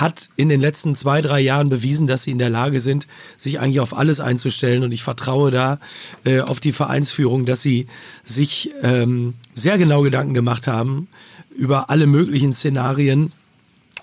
[0.00, 3.60] hat in den letzten zwei, drei Jahren bewiesen, dass sie in der Lage sind, sich
[3.60, 4.82] eigentlich auf alles einzustellen.
[4.82, 5.78] Und ich vertraue da
[6.24, 7.86] äh, auf die Vereinsführung, dass sie
[8.24, 11.08] sich ähm, sehr genau Gedanken gemacht haben
[11.56, 13.32] über alle möglichen Szenarien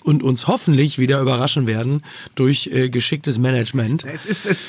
[0.04, 2.04] und uns hoffentlich wieder überraschen werden
[2.36, 4.04] durch äh, geschicktes Management.
[4.04, 4.68] Es ist es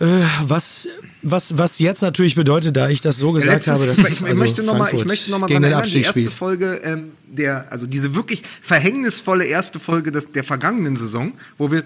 [0.00, 0.06] äh,
[0.42, 0.88] was,
[1.22, 4.24] was, was jetzt natürlich bedeutet, da ich das so gesagt Letztes, habe, dass ich, ich,
[4.24, 6.30] also möchte noch mal, ich möchte nochmal daran erinnern, die erste.
[6.32, 11.84] Folge, ähm, der, also diese wirklich verhängnisvolle erste Folge des, der vergangenen Saison, wo wir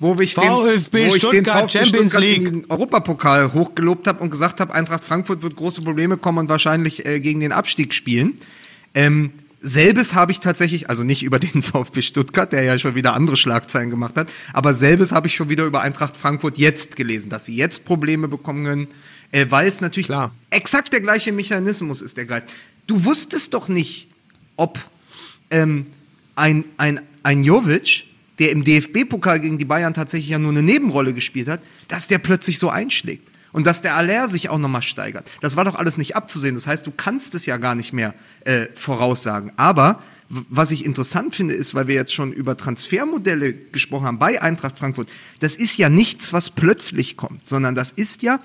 [0.00, 4.30] wo ich VfB den, wo Stuttgart, den Champions Stuttgart League den Europapokal hochgelobt habe und
[4.30, 8.38] gesagt habe, Eintracht Frankfurt wird große Probleme kommen und wahrscheinlich äh, gegen den Abstieg spielen.
[8.94, 9.32] Ähm,
[9.62, 13.36] Selbes habe ich tatsächlich, also nicht über den VfB Stuttgart, der ja schon wieder andere
[13.36, 17.46] Schlagzeilen gemacht hat, aber selbes habe ich schon wieder über Eintracht Frankfurt jetzt gelesen, dass
[17.46, 18.88] sie jetzt Probleme bekommen können,
[19.30, 20.34] äh, weil es natürlich Klar.
[20.50, 22.48] exakt der gleiche Mechanismus ist, der greift.
[22.86, 24.08] Du wusstest doch nicht,
[24.56, 24.78] ob
[25.50, 25.86] ähm,
[26.36, 28.04] ein, ein, ein Jovic,
[28.38, 32.18] der im DFB-Pokal gegen die Bayern tatsächlich ja nur eine Nebenrolle gespielt hat, dass der
[32.18, 35.26] plötzlich so einschlägt und dass der Aller sich auch nochmal steigert.
[35.40, 36.56] Das war doch alles nicht abzusehen.
[36.56, 39.52] Das heißt, du kannst es ja gar nicht mehr äh, voraussagen.
[39.56, 44.42] Aber was ich interessant finde, ist, weil wir jetzt schon über Transfermodelle gesprochen haben bei
[44.42, 45.08] Eintracht Frankfurt,
[45.40, 48.40] das ist ja nichts, was plötzlich kommt, sondern das ist ja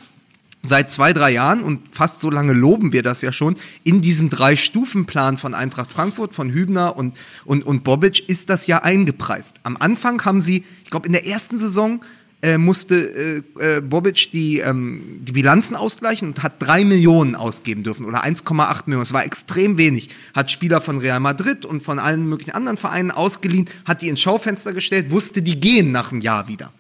[0.62, 4.30] seit zwei, drei Jahren und fast so lange loben wir das ja schon, in diesem
[4.30, 9.56] Drei-Stufen-Plan von Eintracht Frankfurt, von Hübner und, und, und Bobic ist das ja eingepreist.
[9.64, 12.02] Am Anfang haben sie, ich glaube, in der ersten Saison
[12.42, 17.84] äh, musste äh, äh, Bobic die, ähm, die Bilanzen ausgleichen und hat drei Millionen ausgeben
[17.84, 19.02] dürfen oder 1,8 Millionen.
[19.02, 20.10] Das war extrem wenig.
[20.34, 24.22] Hat Spieler von Real Madrid und von allen möglichen anderen Vereinen ausgeliehen, hat die ins
[24.22, 26.72] Schaufenster gestellt, wusste, die gehen nach einem Jahr wieder.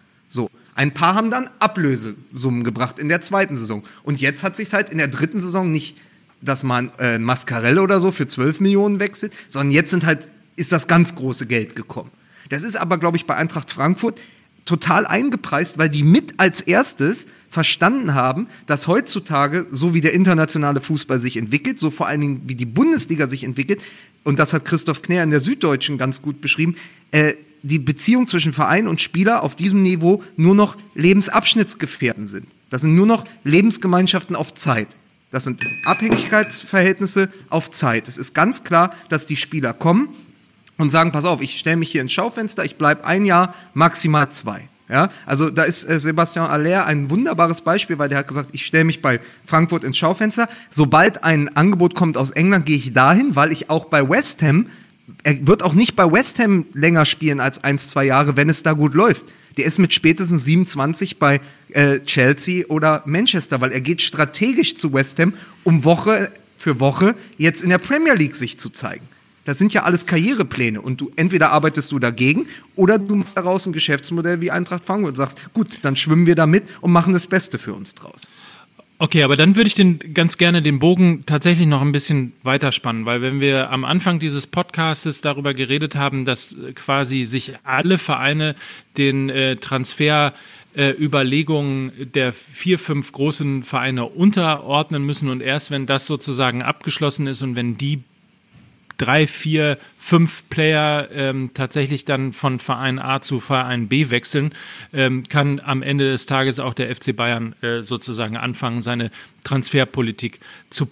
[0.80, 3.84] Ein paar haben dann Ablösesummen gebracht in der zweiten Saison.
[4.04, 5.98] Und jetzt hat sich halt in der dritten Saison nicht,
[6.40, 10.26] dass man äh, Mascarelle oder so für 12 Millionen wechselt, sondern jetzt sind halt,
[10.56, 12.10] ist das ganz große Geld gekommen.
[12.48, 14.18] Das ist aber, glaube ich, bei Eintracht Frankfurt
[14.64, 20.80] total eingepreist, weil die mit als erstes verstanden haben, dass heutzutage, so wie der internationale
[20.80, 23.82] Fußball sich entwickelt, so vor allen Dingen wie die Bundesliga sich entwickelt,
[24.24, 26.76] und das hat Christoph Knär in der Süddeutschen ganz gut beschrieben,
[27.12, 32.48] äh, die Beziehung zwischen Verein und Spieler auf diesem Niveau nur noch Lebensabschnittsgefährten sind.
[32.70, 34.88] Das sind nur noch Lebensgemeinschaften auf Zeit.
[35.32, 38.08] Das sind Abhängigkeitsverhältnisse auf Zeit.
[38.08, 40.10] Es ist ganz klar, dass die Spieler kommen
[40.78, 44.32] und sagen, pass auf, ich stelle mich hier ins Schaufenster, ich bleibe ein Jahr, maximal
[44.32, 44.69] zwei.
[44.90, 48.66] Ja, also da ist äh, Sebastian Aller ein wunderbares Beispiel, weil der hat gesagt, ich
[48.66, 50.50] stelle mich bei Frankfurt ins Schaufenster.
[50.72, 54.66] Sobald ein Angebot kommt aus England, gehe ich dahin, weil ich auch bei West Ham,
[55.22, 58.64] er wird auch nicht bei West Ham länger spielen als ein, zwei Jahre, wenn es
[58.64, 59.26] da gut läuft.
[59.58, 61.40] Der ist mit spätestens 27 bei
[61.74, 65.34] äh, Chelsea oder Manchester, weil er geht strategisch zu West Ham,
[65.64, 69.06] um Woche für Woche jetzt in der Premier League sich zu zeigen.
[69.50, 72.46] Das sind ja alles Karrierepläne und du entweder arbeitest du dagegen
[72.76, 76.36] oder du machst daraus ein Geschäftsmodell wie Eintracht Frankfurt und sagst, gut, dann schwimmen wir
[76.36, 78.28] da mit und machen das Beste für uns draus.
[79.00, 83.08] Okay, aber dann würde ich den ganz gerne den Bogen tatsächlich noch ein bisschen weiterspannen,
[83.08, 88.56] weil wenn wir am Anfang dieses Podcastes darüber geredet haben, dass quasi sich alle Vereine
[88.98, 90.32] den äh, Transfer
[90.76, 97.26] äh, Überlegungen der vier, fünf großen Vereine unterordnen müssen und erst wenn das sozusagen abgeschlossen
[97.26, 98.04] ist und wenn die
[99.00, 104.54] drei, vier, fünf Player ähm, tatsächlich dann von Verein A zu Verein B wechseln,
[104.94, 109.10] ähm, kann am Ende des Tages auch der FC Bayern äh, sozusagen anfangen, seine
[109.44, 110.40] Transferpolitik
[110.70, 110.90] zu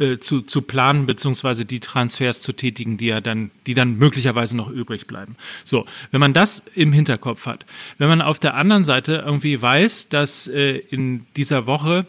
[0.00, 4.56] äh, zu, zu planen, beziehungsweise die Transfers zu tätigen, die ja dann, die dann möglicherweise
[4.56, 5.36] noch übrig bleiben.
[5.64, 7.64] So, wenn man das im Hinterkopf hat,
[7.96, 12.06] wenn man auf der anderen Seite irgendwie weiß, dass äh, in dieser Woche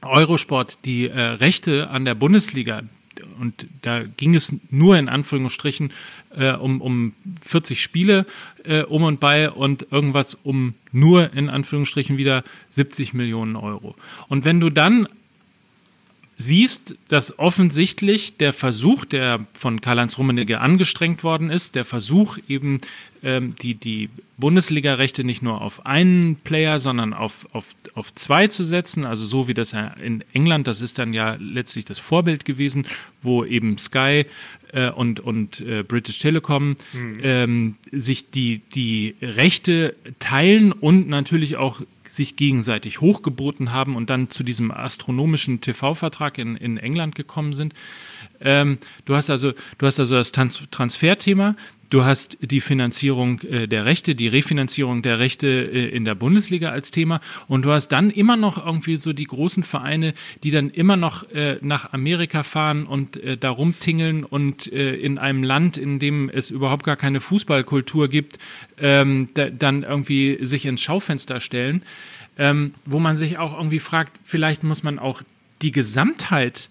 [0.00, 2.82] Eurosport die äh, Rechte an der Bundesliga
[3.40, 5.92] und da ging es nur in Anführungsstrichen
[6.36, 7.14] äh, um, um
[7.44, 8.26] 40 Spiele
[8.64, 13.94] äh, um und bei und irgendwas um nur in Anführungsstrichen wieder 70 Millionen Euro.
[14.28, 15.08] Und wenn du dann
[16.38, 22.80] siehst, dass offensichtlich der Versuch, der von Karl-Heinz Rummenigge angestrengt worden ist, der Versuch eben
[23.22, 27.64] ähm, die, die Bundesliga-Rechte nicht nur auf einen Player, sondern auf, auf,
[27.94, 31.36] auf zwei zu setzen, also so wie das ja in England, das ist dann ja
[31.40, 32.86] letztlich das Vorbild gewesen,
[33.22, 34.26] wo eben Sky
[34.72, 37.20] äh, und, und äh, British Telecom mhm.
[37.22, 41.80] ähm, sich die, die Rechte teilen und natürlich auch
[42.16, 47.74] sich gegenseitig hochgeboten haben und dann zu diesem astronomischen TV-Vertrag in, in England gekommen sind.
[48.40, 51.56] Ähm, du hast also, du hast also das Trans Transferthema,
[51.88, 56.70] Du hast die Finanzierung äh, der Rechte, die Refinanzierung der Rechte äh, in der Bundesliga
[56.70, 57.20] als Thema.
[57.46, 60.12] Und du hast dann immer noch irgendwie so die großen Vereine,
[60.42, 65.76] die dann immer noch äh, nach Amerika fahren und da rumtingeln und in einem Land,
[65.76, 68.38] in dem es überhaupt gar keine Fußballkultur gibt,
[68.78, 71.82] ähm, da, dann irgendwie sich ins Schaufenster stellen,
[72.38, 75.22] ähm, wo man sich auch irgendwie fragt, vielleicht muss man auch
[75.62, 76.68] die Gesamtheit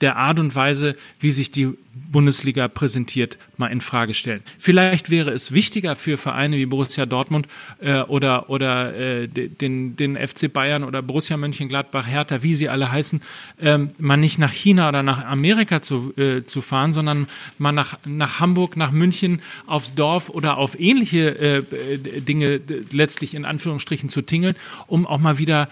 [0.00, 1.72] der Art und Weise, wie sich die
[2.10, 4.42] Bundesliga präsentiert, mal in Frage stellen.
[4.58, 7.48] Vielleicht wäre es wichtiger für Vereine wie Borussia Dortmund
[7.80, 12.90] äh, oder, oder äh, den, den FC Bayern oder Borussia Mönchengladbach, Hertha, wie sie alle
[12.90, 13.20] heißen,
[13.60, 17.26] ähm, mal nicht nach China oder nach Amerika zu, äh, zu fahren, sondern
[17.58, 23.44] mal nach, nach Hamburg, nach München, aufs Dorf oder auf ähnliche äh, Dinge letztlich in
[23.44, 25.68] Anführungsstrichen zu tingeln, um auch mal wieder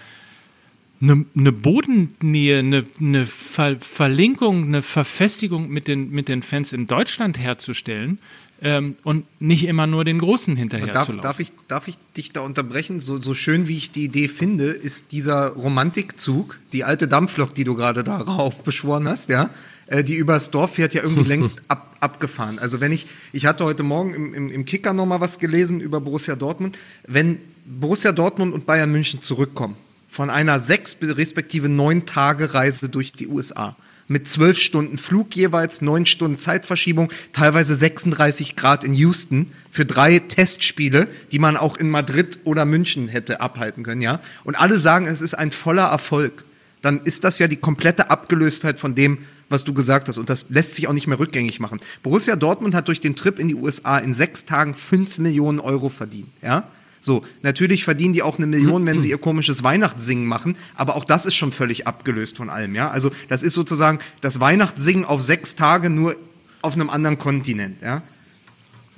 [1.01, 6.87] eine, eine Bodennähe, eine, eine Ver Verlinkung, eine Verfestigung mit den, mit den Fans in
[6.87, 8.19] Deutschland herzustellen
[8.63, 11.23] ähm, und nicht immer nur den Großen hinterher darf, zu laufen.
[11.23, 13.03] Darf ich, darf ich dich da unterbrechen?
[13.03, 17.65] So, so schön wie ich die Idee finde, ist dieser Romantikzug, die alte Dampflok, die
[17.65, 19.51] du gerade darauf beschworen hast, ja,
[19.87, 22.59] äh, die übers Dorf fährt, ja irgendwie längst ab, abgefahren.
[22.59, 26.01] Also wenn ich, ich hatte heute Morgen im, im, im Kicker nochmal was gelesen über
[26.01, 29.77] Borussia Dortmund, wenn Borussia Dortmund und Bayern München zurückkommen,
[30.17, 33.77] von einer sechs respektive neun Tage Reise durch die USA.
[34.09, 40.21] Mit zwölf Stunden Flug jeweils, neun Stunden Zeitverschiebung, teilweise 36 Grad in Houston für drei
[40.21, 44.21] Testspiele, die man auch in Madrid oder München hätte abhalten können, ja.
[44.45, 46.45] Und alle sagen, es ist ein voller Erfolg.
[46.81, 49.19] Dann ist das ja die komplette Abgelöstheit von dem,
[49.51, 50.17] was du gesagt hast.
[50.17, 51.79] Und das lässt sich auch nicht mehr rückgängig machen.
[52.03, 55.91] Borussia Dortmund hat durch den Trip in die USA in sechs Tagen fünf Millionen Euro
[55.91, 56.67] verdient, ja.
[57.07, 61.05] So, natürlich verdienen die auch eine Million, wenn sie ihr komisches Weihnachtssingen machen, aber auch
[61.05, 62.91] das ist schon völlig abgelöst von allem, ja.
[62.91, 66.17] Also, das ist sozusagen das Weihnachtssingen auf sechs Tage nur
[66.63, 68.03] auf einem anderen Kontinent, ja.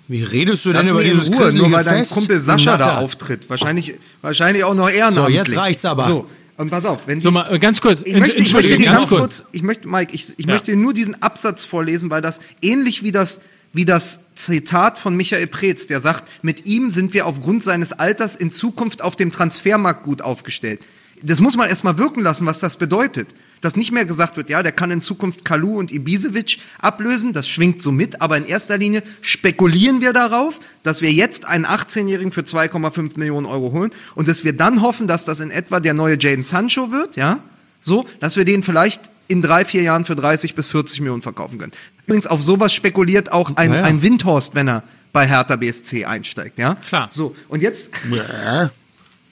[0.08, 2.12] Wie redest du denn Lass über dieses Ruhe, nur weil dein Fest?
[2.12, 3.50] Kumpel Sascha da auftritt.
[3.50, 3.92] Wahrscheinlich,
[4.22, 5.36] wahrscheinlich auch noch ehrenamtlich.
[5.36, 6.06] So, jetzt reicht's aber.
[6.06, 8.00] So, und pass auf, wenn So, mal äh, ganz kurz.
[8.06, 9.20] ich möchte, ich möchte ganz ganz kurz.
[9.20, 10.52] kurz, ich möchte, Mike, ich, ich Ja.
[10.54, 13.42] möchte nur diesen Absatz vorlesen, weil das ähnlich wie das,
[13.74, 18.36] wie das Zitat von Michael Preetz, der sagt, mit ihm sind wir aufgrund seines Alters
[18.36, 20.80] in Zukunft auf dem Transfermarkt gut aufgestellt.
[21.22, 23.28] Das muss man erstmal wirken lassen, was das bedeutet.
[23.60, 27.48] Dass nicht mehr gesagt wird, ja, der kann in Zukunft Kalu und Ibisevic ablösen, das
[27.48, 32.30] schwingt so mit, aber in erster Linie spekulieren wir darauf, dass wir jetzt einen 18-Jährigen
[32.30, 35.94] für 2,5 Millionen Euro holen und dass wir dann hoffen, dass das in etwa der
[35.94, 37.40] neue Jaden Sancho wird, ja,
[37.80, 41.58] so, dass wir den vielleicht in drei, vier Jahren für 30 bis 40 Millionen verkaufen
[41.58, 41.72] können.
[42.06, 46.58] Übrigens, auf sowas spekuliert auch ein, Ja, ein Windhorst, wenn er bei Hertha BSC einsteigt,
[46.58, 46.76] ja.
[46.88, 47.08] Klar.
[47.12, 48.70] So, und jetzt Ja,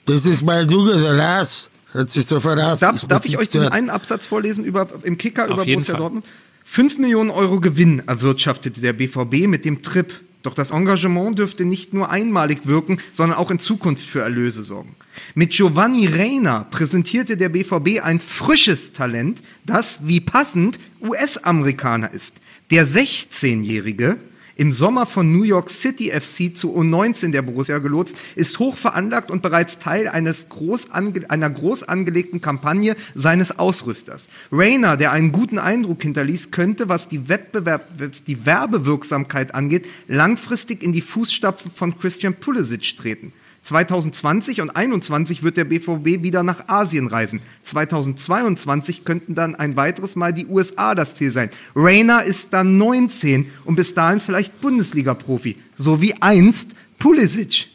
[0.05, 1.69] das ist mein Junge, der Lars.
[1.91, 2.79] Hört sich sofort auf.
[2.79, 5.79] Darf, muss darf ich euch diesen einen Absatz vorlesen über, im Kicker Auf über jeden
[5.79, 6.01] Borussia Fall.
[6.01, 6.25] Dortmund?
[6.65, 10.13] 5 Millionen Euro Gewinn erwirtschaftete der BVB mit dem Trip.
[10.43, 14.95] Doch das Engagement dürfte nicht nur einmalig wirken, sondern auch in Zukunft für Erlöse sorgen.
[15.35, 22.35] Mit Giovanni Reina präsentierte der BVB ein frisches Talent, das, wie passend, US-Amerikaner ist.
[22.71, 24.17] Der 16-Jährige,
[24.57, 29.29] im Sommer von New York City FC zu U19 der Borussia gelotst, ist hoch veranlagt
[29.29, 34.29] und bereits Teil eines groß einer groß angelegten Kampagne seines Ausrüsters.
[34.51, 37.87] Rayner, der einen guten Eindruck hinterließ, könnte, was die, Wettbewerb
[38.25, 43.33] die Werbewirksamkeit angeht, langfristig in die Fußstapfen von Christian Pulisic treten.
[43.67, 47.41] 2020 und 2021 wird der BVB wieder nach Asien reisen.
[47.65, 51.49] 2022 könnten dann ein weiteres Mal die USA das Ziel sein.
[51.75, 55.57] Rayner ist dann 19 und bis dahin vielleicht Bundesliga-Profi.
[55.75, 57.67] So wie einst Pulisic.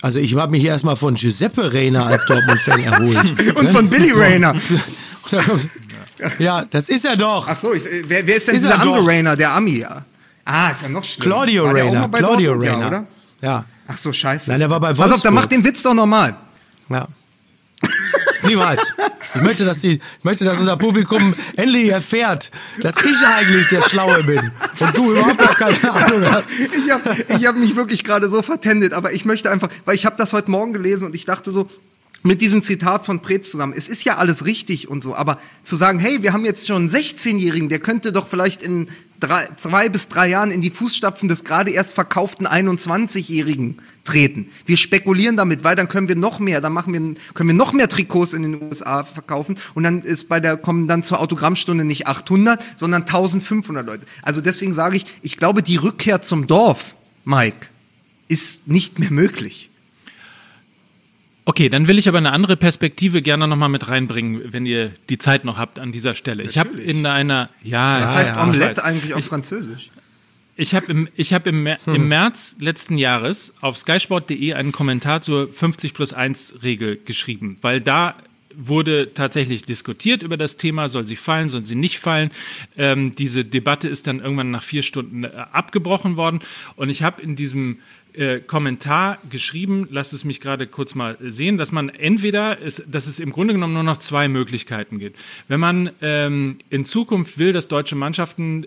[0.00, 3.56] Also ich habe mich erstmal von Giuseppe Reina als Dortmund-Fan erholt.
[3.56, 4.56] Und von Billy Rayner.
[6.38, 7.46] Ja, das ist er doch.
[7.46, 9.06] Ach so, ich, wer, wer ist denn Ist dieser er andere.
[9.06, 9.80] Rayner, der Ami?
[9.80, 10.04] Ja.
[10.46, 11.44] Ah, ist ja noch schlimmer.
[11.44, 11.64] Claudio
[12.08, 12.92] bei Claudio Dortmund?
[12.92, 13.06] Ja?
[13.44, 14.50] Ja, Ach so, scheiße.
[14.50, 15.22] Nein, der war bei Pass auf, Wolfsburg.
[15.24, 16.34] dann mach den Witz doch nochmal.
[16.88, 17.06] ja.
[18.46, 18.92] Niemals.
[19.34, 23.82] Ich möchte, dass die, ich möchte, dass unser Publikum endlich erfährt, dass ich eigentlich der
[23.82, 26.50] Schlaue bin und du überhaupt noch keine Ahnung hast.
[26.50, 30.06] Ich habe ich hab mich wirklich gerade so vertendet, aber ich möchte einfach, weil ich
[30.06, 31.68] habe das heute Morgen gelesen und ich dachte so,
[32.22, 35.76] mit diesem Zitat von Preetz zusammen, es ist ja alles richtig und so, aber zu
[35.76, 38.88] sagen, hey, wir haben jetzt schon einen 16-Jährigen, der könnte doch vielleicht in
[39.26, 44.50] drei, zwei bis drei Jahren in die Fußstapfen des gerade erst verkauften 21-Jährigen treten.
[44.66, 47.00] Wir spekulieren damit, weil dann können wir noch mehr, dann machen wir,
[47.32, 50.86] können wir noch mehr Trikots in den USA verkaufen und dann ist bei der, kommen
[50.88, 54.06] dann zur Autogrammstunde nicht 800, sondern 1500 Leute.
[54.22, 56.94] Also deswegen sage ich, ich glaube, die Rückkehr zum Dorf,
[57.24, 57.66] Mike,
[58.28, 59.70] ist nicht mehr möglich.
[61.46, 65.18] Okay, dann will ich aber eine andere Perspektive gerne nochmal mit reinbringen, wenn ihr die
[65.18, 66.42] Zeit noch habt an dieser Stelle.
[66.44, 69.90] Ich habe in einer, ja, Das ja, heißt ja, Omelette ich eigentlich auf Französisch.
[70.56, 71.94] Ich habe im, ich hab im, Mer- Hm.
[71.96, 77.80] im März letzten Jahres auf skysport.de einen Kommentar zur 50 plus 1 Regel geschrieben, weil
[77.80, 78.14] da
[78.56, 82.30] wurde tatsächlich diskutiert über das Thema, soll sie fallen, soll sie nicht fallen.
[82.78, 86.40] Ähm, diese Debatte ist dann irgendwann nach vier Stunden äh, abgebrochen worden
[86.76, 87.78] und ich habe in diesem
[88.16, 93.06] äh, Kommentar geschrieben, lasst es mich gerade kurz mal sehen, dass man entweder, es, dass
[93.06, 95.18] es im Grunde genommen nur noch zwei Möglichkeiten gibt.
[95.48, 98.66] Wenn man ähm, in Zukunft will, dass deutsche Mannschaften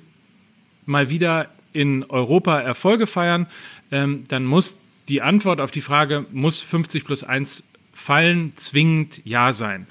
[0.85, 3.47] mal wieder in Europa Erfolge feiern,
[3.91, 9.53] ähm, dann muss die Antwort auf die Frage, muss 50 plus 1 fallen, zwingend Ja
[9.53, 9.87] sein.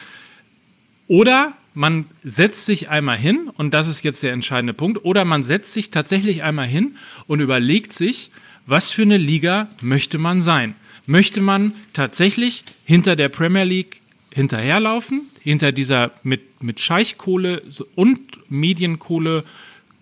[1.09, 5.45] Oder man setzt sich einmal hin, und das ist jetzt der entscheidende Punkt, oder man
[5.45, 6.97] setzt sich tatsächlich einmal hin
[7.27, 8.31] und überlegt sich,
[8.67, 10.75] was für eine Liga möchte man sein?
[11.07, 14.01] Möchte man tatsächlich hinter der Premier League
[14.33, 17.63] hinterherlaufen, hinter dieser mit, mit Scheichkohle
[17.95, 19.45] und Medienkohle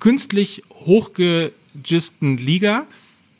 [0.00, 2.86] künstlich hochgegisten Liga,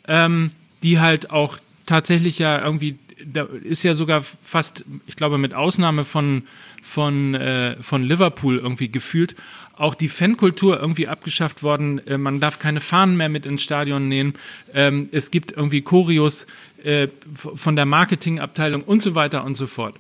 [0.07, 0.51] ähm,
[0.83, 6.05] die halt auch tatsächlich ja irgendwie, da ist ja sogar fast, ich glaube mit Ausnahme
[6.05, 6.43] von,
[6.83, 9.35] von, äh, von Liverpool irgendwie gefühlt,
[9.77, 12.07] auch die Fankultur irgendwie abgeschafft worden.
[12.07, 14.35] Äh, man darf keine Fahnen mehr mit ins Stadion nehmen.
[14.72, 16.47] Ähm, es gibt irgendwie Choreos
[16.85, 17.09] äh,
[17.57, 19.95] von der Marketingabteilung und so weiter und so fort.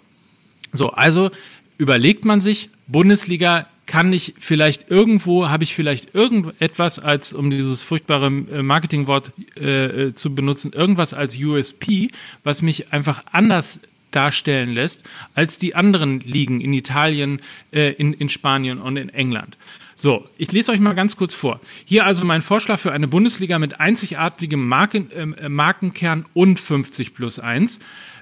[0.72, 1.30] So, also
[1.78, 7.82] überlegt man sich, Bundesliga kann ich vielleicht irgendwo, habe ich vielleicht irgendetwas als, um dieses
[7.82, 12.10] furchtbare äh, Marketingwort äh, zu benutzen, irgendwas als USP,
[12.42, 13.80] was mich einfach anders
[14.14, 15.04] darstellen lässt
[15.34, 17.40] als die anderen Ligen in Italien,
[17.72, 19.56] äh, in, in Spanien und in England.
[19.96, 21.60] So, ich lese euch mal ganz kurz vor.
[21.84, 27.38] Hier also mein Vorschlag für eine Bundesliga mit einzigartigem Marken, äh, Markenkern und 50 plus
[27.38, 27.80] 1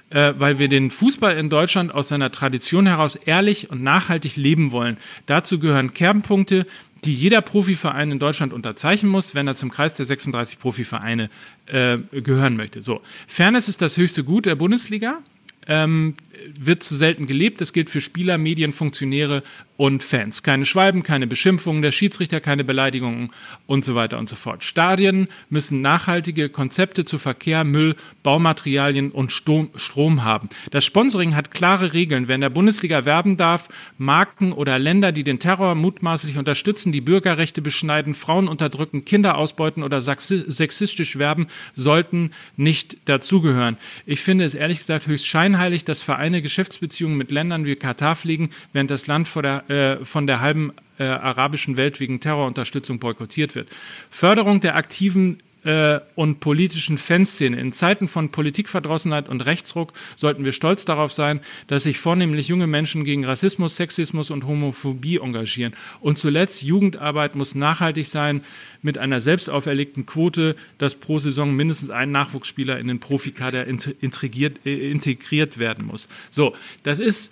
[0.09, 4.71] äh, weil wir den Fußball in Deutschland aus seiner Tradition heraus ehrlich und nachhaltig leben
[4.71, 4.97] wollen.
[5.25, 6.67] Dazu gehören Kernpunkte,
[7.03, 11.29] die jeder Profiverein in Deutschland unterzeichnen muss, wenn er zum Kreis der 36 Profivereine
[11.65, 12.81] äh, gehören möchte.
[12.81, 15.19] So, Fairness ist das höchste Gut der Bundesliga.
[15.67, 16.15] Ähm,
[16.57, 17.61] wird zu selten gelebt.
[17.61, 19.43] Das gilt für Spieler, Medien, Funktionäre
[19.77, 20.43] und Fans.
[20.43, 23.31] Keine Schwalben, keine Beschimpfungen der Schiedsrichter, keine Beleidigungen
[23.65, 24.63] und so weiter und so fort.
[24.63, 30.49] Stadien müssen nachhaltige Konzepte zu Verkehr, Müll, Baumaterialien und Strom haben.
[30.71, 32.27] Das Sponsoring hat klare Regeln.
[32.27, 37.01] Wer in der Bundesliga werben darf, Marken oder Länder, die den Terror mutmaßlich unterstützen, die
[37.01, 43.77] Bürgerrechte beschneiden, Frauen unterdrücken, Kinder ausbeuten oder sexistisch werben, sollten nicht dazugehören.
[44.05, 48.51] Ich finde es ehrlich gesagt höchst scheinheilig, dass Vereine Geschäftsbeziehungen mit Ländern wie Katar pflegen,
[48.71, 49.72] während das Land vor der äh,
[50.03, 53.67] von der halben äh, arabischen Welt wegen Terrorunterstützung boykottiert wird.
[54.09, 57.59] Förderung der aktiven äh, und politischen Fanszene.
[57.59, 62.67] In Zeiten von Politikverdrossenheit und Rechtsruck sollten wir stolz darauf sein, dass sich vornehmlich junge
[62.67, 65.73] Menschen gegen Rassismus, Sexismus und Homophobie engagieren.
[66.01, 68.43] Und zuletzt, Jugendarbeit muss nachhaltig sein
[68.81, 74.65] mit einer selbst auferlegten Quote, dass pro Saison mindestens ein Nachwuchsspieler in den Profikader integriert,
[74.65, 76.09] äh, integriert werden muss.
[76.29, 77.31] So, das ist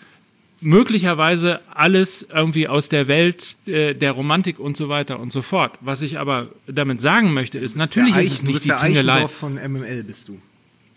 [0.62, 5.74] möglicherweise alles irgendwie aus der Welt äh, der Romantik und so weiter und so fort.
[5.82, 9.28] Was ich aber damit sagen möchte, ist, natürlich ist es nicht die Tingelei.
[9.28, 10.40] von MML bist du.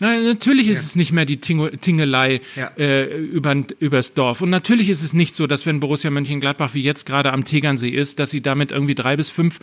[0.00, 0.86] Nein, natürlich ist ja.
[0.86, 2.70] es nicht mehr die Tingelei ja.
[2.76, 4.42] äh, über, übers Dorf.
[4.42, 7.90] Und natürlich ist es nicht so, dass wenn Borussia Mönchengladbach wie jetzt gerade am Tegernsee
[7.90, 9.60] ist, dass sie damit irgendwie drei bis fünf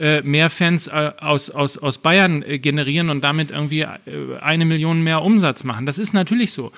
[0.00, 3.96] äh, mehr Fans äh, aus, aus, aus Bayern äh, generieren und damit irgendwie äh,
[4.40, 5.84] eine Million mehr Umsatz machen.
[5.84, 6.72] Das ist natürlich so.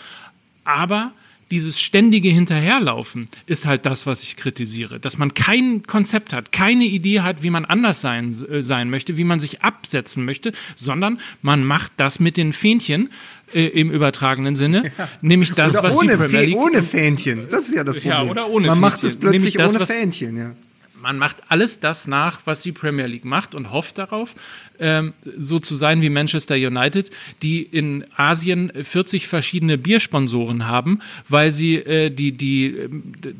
[0.64, 1.12] Aber
[1.51, 4.99] dieses ständige Hinterherlaufen ist halt das, was ich kritisiere.
[4.99, 9.16] Dass man kein Konzept hat, keine Idee hat, wie man anders sein, äh, sein möchte,
[9.16, 13.11] wie man sich absetzen möchte, sondern man macht das mit den Fähnchen
[13.55, 15.09] äh, im übertragenen Sinne, ja.
[15.20, 16.57] nämlich das, oder was ohne die Premier League...
[16.57, 18.12] ohne Fähnchen, das ist ja das Problem.
[18.12, 18.80] Ja, oder ohne man Fähnchen.
[18.80, 20.53] macht es plötzlich das, ohne Fähnchen, ja
[21.01, 24.34] man macht alles das nach, was die Premier League macht und hofft darauf,
[24.78, 27.11] ähm, so zu sein wie Manchester United,
[27.42, 32.76] die in Asien 40 verschiedene Biersponsoren haben, weil sie äh, die, die,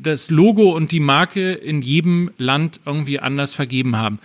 [0.01, 4.19] das Logo und die Marke in jedem Land irgendwie anders vergeben haben.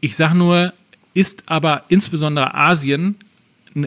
[0.00, 0.72] Ich sage nur,
[1.12, 3.16] ist aber insbesondere Asien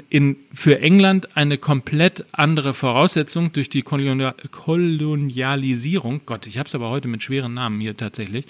[0.10, 6.22] in, für England eine komplett andere Voraussetzung durch die Kolonialisierung.
[6.26, 8.46] Gott, ich habe es aber heute mit schweren Namen hier tatsächlich.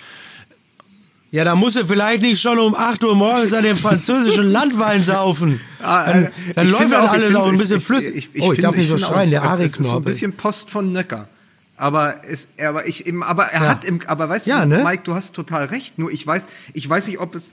[1.32, 5.04] Ja, da musst du vielleicht nicht schon um 8 Uhr morgens an den französischen Landwein
[5.04, 5.60] saufen.
[5.82, 8.16] Ah, dann, dann läuft dann alles auch ein bisschen flüssig.
[8.16, 10.70] Ich, ich, oh, ich darf nicht so schreien, der Ari ist so ein bisschen Post
[10.70, 11.28] von Nöcker.
[11.76, 13.70] Aber, ist, aber, ich, aber er ja.
[13.70, 14.84] hat im, aber weißt ja, du, ne?
[14.84, 15.98] Mike, du hast total recht.
[15.98, 17.46] Nur ich weiß, ich weiß nicht, ob es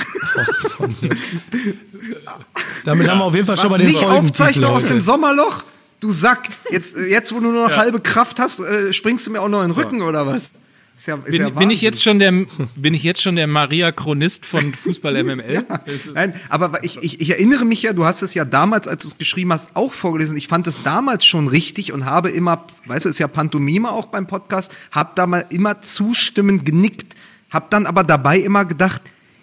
[2.84, 3.12] Damit ja.
[3.12, 5.64] haben wir auf jeden Fall Was schon mal den nicht aufzeichnen aus dem Sommerloch?
[6.00, 6.48] Du Sack.
[6.70, 7.76] Jetzt, jetzt wo du nur noch ja.
[7.76, 10.06] halbe Kraft hast, äh, springst du mir auch noch in den Rücken so.
[10.06, 10.50] oder was?
[11.00, 12.30] Ist ja, ist bin, ja bin, ich jetzt schon der,
[12.76, 15.64] bin ich jetzt schon der Maria Chronist von Fußball MML?
[15.68, 15.80] ja.
[16.12, 19.08] Nein, aber ich, ich, ich, erinnere mich ja, du hast es ja damals, als du
[19.08, 20.36] es geschrieben hast, auch vorgelesen.
[20.36, 24.08] Ich fand es damals schon richtig und habe immer, weißt du, ist ja Pantomime auch
[24.08, 27.16] beim Podcast, habe da mal immer zustimmend genickt,
[27.50, 29.00] habe dann aber dabei immer gedacht,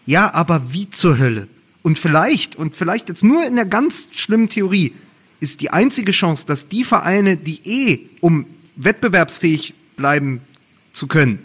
[0.08, 1.48] ja, aber wie zur Hölle?
[1.84, 4.94] Und vielleicht, und vielleicht jetzt nur in der ganz schlimmen Theorie,
[5.40, 8.46] ist die einzige Chance, dass die Vereine, die eh, um
[8.78, 10.42] wettbewerbsfähig bleiben
[10.94, 11.40] zu können,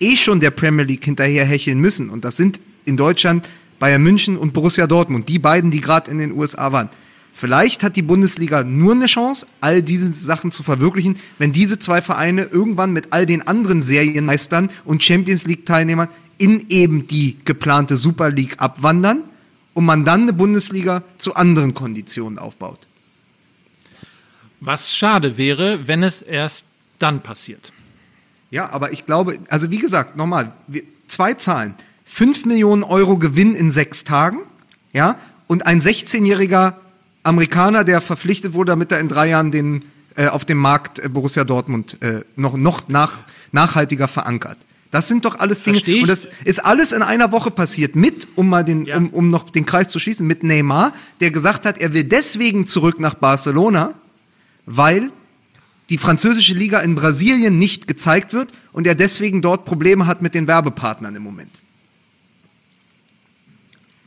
[0.00, 2.10] eh schon der Premier League hinterher hecheln müssen.
[2.10, 3.48] Und das sind in Deutschland
[3.78, 6.88] Bayern München und Borussia Dortmund, die beiden, die gerade in den USA waren.
[7.32, 12.02] Vielleicht hat die Bundesliga nur eine Chance, all diese Sachen zu verwirklichen, wenn diese zwei
[12.02, 16.08] Vereine irgendwann mit all den anderen Serienmeistern und Champions League-Teilnehmern
[16.38, 19.22] in eben die geplante Super League abwandern
[19.74, 22.78] und man dann eine Bundesliga zu anderen Konditionen aufbaut.
[24.60, 26.64] Was schade wäre, wenn es erst
[26.98, 27.72] dann passiert.
[28.50, 30.52] Ja, aber ich glaube, also wie gesagt, nochmal,
[31.06, 31.74] zwei Zahlen.
[32.06, 34.38] 5 Millionen Euro Gewinn in sechs Tagen,
[34.92, 35.16] ja,
[35.46, 36.74] und ein 16-jähriger
[37.22, 39.82] Amerikaner, der verpflichtet wurde, damit er in drei Jahren den,
[40.16, 43.18] äh, auf dem Markt äh, Borussia Dortmund äh, noch, noch nach,
[43.52, 44.56] nachhaltiger verankert.
[44.90, 45.82] Das sind doch alles Dinge.
[46.00, 48.96] Und das ist alles in einer Woche passiert mit, um mal den, ja.
[48.96, 52.66] um, um noch den Kreis zu schließen, mit Neymar, der gesagt hat, er will deswegen
[52.66, 53.92] zurück nach Barcelona,
[54.64, 55.10] weil
[55.90, 60.34] die französische Liga in Brasilien nicht gezeigt wird und er deswegen dort Probleme hat mit
[60.34, 61.50] den Werbepartnern im Moment.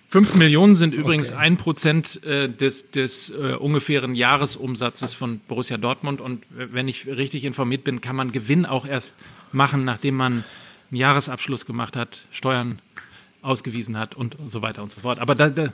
[0.10, 1.64] Fünf Millionen sind übrigens ein okay.
[1.64, 6.20] Prozent äh, des, des äh, ungefähren Jahresumsatzes von Borussia Dortmund.
[6.20, 9.14] Und wenn ich richtig informiert bin, kann man Gewinn auch erst
[9.54, 10.44] machen, nachdem man
[10.92, 12.80] einen Jahresabschluss gemacht hat, Steuern
[13.42, 15.20] ausgewiesen hat und so weiter und so fort.
[15.20, 15.74] Aber da, da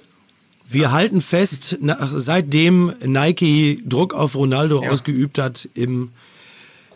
[0.70, 4.90] wir halten fest, nach, seitdem Nike Druck auf Ronaldo ja.
[4.90, 6.12] ausgeübt hat im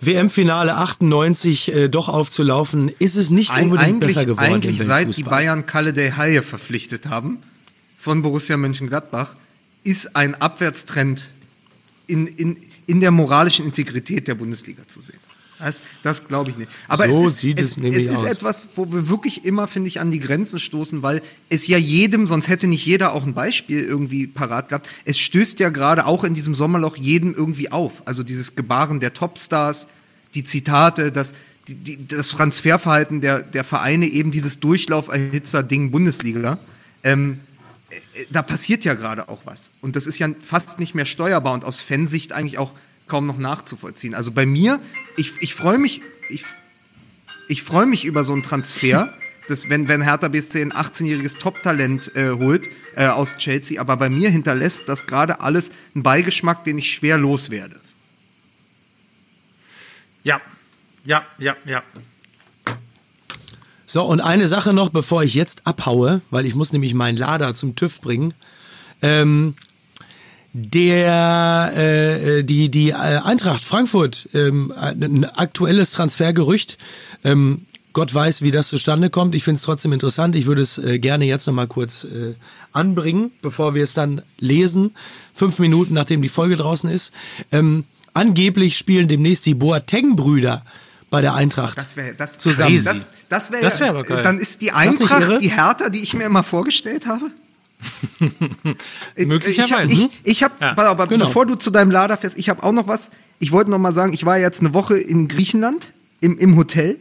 [0.01, 5.23] WM-Finale 98 äh, doch aufzulaufen, ist es nicht Eig- unbedingt besser geworden eigentlich seit die.
[5.23, 7.37] Bayern Kalle der Haie verpflichtet haben
[7.99, 9.35] von Borussia Mönchengladbach,
[9.83, 11.29] ist ein Abwärtstrend
[12.07, 12.57] in, in,
[12.87, 15.19] in der moralischen Integrität der Bundesliga zu sehen.
[15.63, 16.71] Das, das glaube ich nicht.
[16.87, 18.23] Aber So es ist, sieht es nämlich es ist aus.
[18.23, 22.25] etwas, wo wir wirklich immer, finde ich, an die Grenzen stoßen, weil es ja jedem,
[22.25, 24.89] sonst hätte nicht jeder auch ein Beispiel irgendwie parat gehabt.
[25.05, 27.91] Es stößt ja gerade auch in diesem Sommerloch jedem irgendwie auf.
[28.05, 29.87] Also dieses Gebaren der Topstars,
[30.33, 31.33] die Zitate, das,
[31.67, 36.57] die, die, das Transferverhalten der, der Vereine, eben dieses Durchlauferhitzer-Ding Bundesliga.
[37.03, 37.39] Ähm,
[37.89, 39.69] äh, da passiert ja gerade auch was.
[39.81, 42.71] Und das ist ja fast nicht mehr steuerbar und aus Fansicht eigentlich auch
[43.07, 44.15] kaum noch nachzuvollziehen.
[44.15, 44.79] Also bei mir,
[45.17, 46.45] ich, ich freue mich, ich,
[47.47, 49.13] ich freue mich über so einen Transfer,
[49.47, 54.09] dass wenn, wenn Hertha BSC ein 18-jähriges Top-Talent äh, holt äh, aus Chelsea, aber bei
[54.09, 57.79] mir hinterlässt das gerade alles einen Beigeschmack, den ich schwer loswerde.
[60.23, 60.39] Ja,
[61.03, 61.83] ja, ja, ja.
[63.85, 67.55] So, und eine Sache noch, bevor ich jetzt abhaue, weil ich muss nämlich meinen Lader
[67.55, 68.33] zum TÜV bringen.
[69.01, 69.55] Ähm,
[70.53, 76.77] der, äh, die, die äh, Eintracht Frankfurt, ähm, ein aktuelles Transfergerücht.
[77.23, 79.35] Ähm, Gott weiß, wie das zustande kommt.
[79.35, 80.35] Ich finde es trotzdem interessant.
[80.35, 82.35] Ich würde es äh, gerne jetzt nochmal kurz äh,
[82.71, 84.95] anbringen, bevor wir es dann lesen.
[85.35, 87.13] Fünf Minuten, nachdem die Folge draußen ist.
[87.51, 87.83] Ähm,
[88.13, 90.63] angeblich spielen demnächst die Boateng-Brüder
[91.09, 91.77] bei der Eintracht.
[91.77, 92.83] Das wäre das Zusammen.
[92.83, 94.23] Das, das wäre Das wär aber geil.
[94.23, 97.31] Dann ist die Eintracht die Hertha, die ich mir immer vorgestellt habe.
[99.15, 99.91] Ich- Möglicherweise.
[99.93, 101.25] Ich, ich, ich habe, Ja, aber genau.
[101.27, 103.09] bevor du zu deinem Lader fährst, ich habe auch noch was.
[103.39, 106.97] Ich wollte noch mal sagen, ich war jetzt eine Woche in Griechenland im, im Hotel.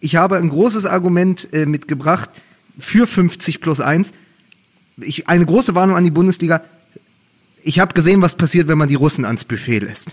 [0.00, 2.30] Ich habe ein großes Argument äh, mitgebracht
[2.78, 4.12] für 50 plus 1.
[4.98, 6.62] Ich, eine große Warnung an die Bundesliga.
[7.62, 10.08] Ich habe gesehen, was passiert, wenn man die Russen ans Buffet lässt.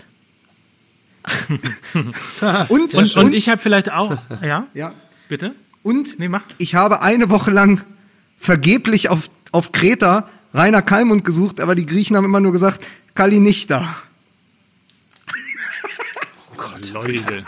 [2.68, 4.92] und, Und, und ich habe vielleicht auch, ja, ja,
[5.28, 5.54] bitte?
[5.84, 6.42] und Nee, mach.
[6.58, 7.80] ich habe eine Woche lang
[8.40, 12.84] vergeblich auf, auf Kreta Rainer Kalmund gesucht, aber die Griechen haben immer nur gesagt,
[13.14, 13.96] Kali nicht da.
[16.92, 17.44] Leute.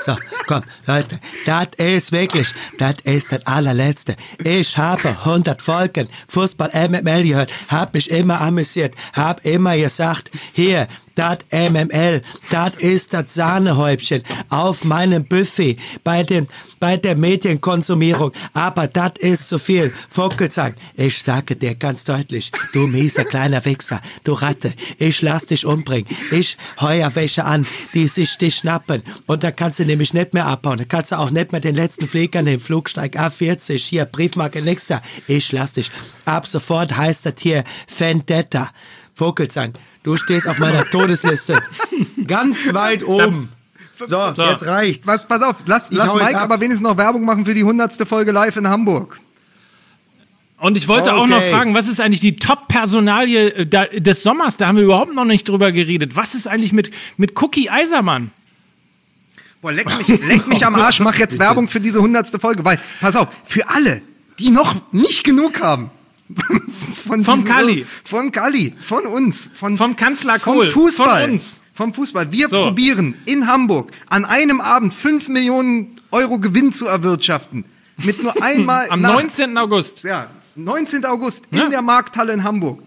[0.00, 4.16] So, komm, Leute, das ist wirklich, das ist das allerletzte.
[4.42, 10.88] Ich habe 100 Folgen Fußball MML gehört, hab mich immer amüsiert, hab immer gesagt, hier,
[11.14, 16.46] das MML, das ist das Sahnehäubchen auf meinem Buffet bei, den,
[16.78, 18.32] bei der Medienkonsumierung.
[18.52, 19.92] Aber das ist zu viel.
[20.10, 25.66] Vogelsang, ich sage dir ganz deutlich, du mieser kleiner Wichser, du Ratte, ich lass dich
[25.66, 26.06] umbringen.
[26.30, 29.02] Ich heuer welche an, die sich dich schnappen.
[29.26, 30.78] Und da kannst du nämlich nicht mehr abbauen.
[30.78, 32.62] Da kannst du auch nicht mehr den letzten Flieger nehmen.
[32.62, 35.02] Flugsteig A40, hier, Briefmarke nächster.
[35.26, 35.90] Ich lass dich.
[36.24, 37.64] Ab sofort heißt das hier
[37.98, 38.70] Vendetta.
[39.14, 41.60] Vogelsang, du stehst auf meiner Todesliste.
[42.26, 43.50] Ganz weit oben.
[43.98, 44.42] So, So.
[44.44, 45.06] jetzt reicht's.
[45.06, 46.42] Was, pass auf, lass, Ich lass Mike ab.
[46.44, 48.08] aber wenigstens noch Werbung machen für die 100.
[48.08, 49.20] Folge live in Hamburg.
[50.58, 51.50] Und ich wollte auch noch Okay.
[51.50, 54.56] fragen, was ist eigentlich die Top-Personalie äh, des Sommers?
[54.58, 56.16] Da haben wir überhaupt noch nicht drüber geredet.
[56.16, 58.30] Was ist eigentlich mit, mit Cookie Eisermann?
[59.62, 62.40] Boah, leck mich, leck mich am Arsch, mach jetzt Werbung für diese 100.
[62.40, 64.00] Folge, weil, pass auf, für alle,
[64.38, 65.90] die noch nicht genug haben.
[66.94, 67.86] Von Vom Kalli.
[68.04, 71.22] Von Kalli, von uns, von, Vom Kanzler vom Kohl, Fußball.
[71.22, 71.60] von uns.
[71.74, 72.30] Vom Fußball.
[72.30, 72.62] Wir So.
[72.64, 77.64] probieren in Hamburg an einem Abend 5 Millionen Euro Gewinn zu erwirtschaften.
[77.96, 79.56] Mit nur einmal Am nach, 19.
[79.58, 80.02] August.
[80.04, 81.04] Ja, 19.
[81.04, 81.68] August in Ja.
[81.68, 82.82] der Markthalle in Hamburg.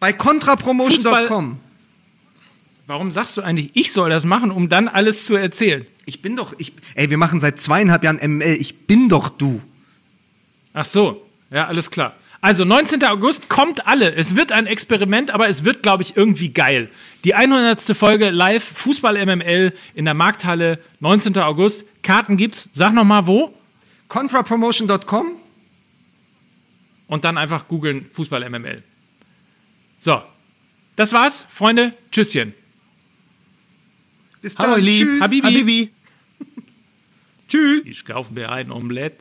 [0.00, 1.58] Bei contrapromotion.com.
[2.86, 5.84] Warum sagst du eigentlich, ich soll das machen, um dann alles zu erzählen?
[6.06, 8.56] Ich bin doch, ich, ey, wir machen seit zweieinhalb Jahren ML.
[8.60, 9.60] Ich bin doch du.
[10.72, 12.14] Ach so, ja, alles klar.
[12.40, 13.02] Also 19.
[13.04, 14.14] August kommt alle.
[14.14, 16.88] Es wird ein Experiment, aber es wird, glaube ich, irgendwie geil.
[17.24, 17.80] Die 100.
[17.96, 21.36] Folge live Fußball MML in der Markthalle, 19.
[21.38, 21.84] August.
[22.02, 22.68] Karten gibt's.
[22.74, 23.52] Sag noch mal wo
[24.08, 25.32] contrapromotion.com.
[27.08, 28.82] und dann einfach googeln Fußball MML.
[30.00, 30.22] So,
[30.96, 31.92] das war's, Freunde.
[32.10, 32.54] Tschüsschen.
[34.40, 34.80] Bis Hallo, dann.
[34.84, 35.06] lieb.
[35.08, 35.20] Tschüss.
[35.20, 35.46] Habibi.
[35.46, 35.90] Habibi.
[37.48, 37.82] Tschüss.
[37.84, 39.16] Ich kaufe mir ein Omelett.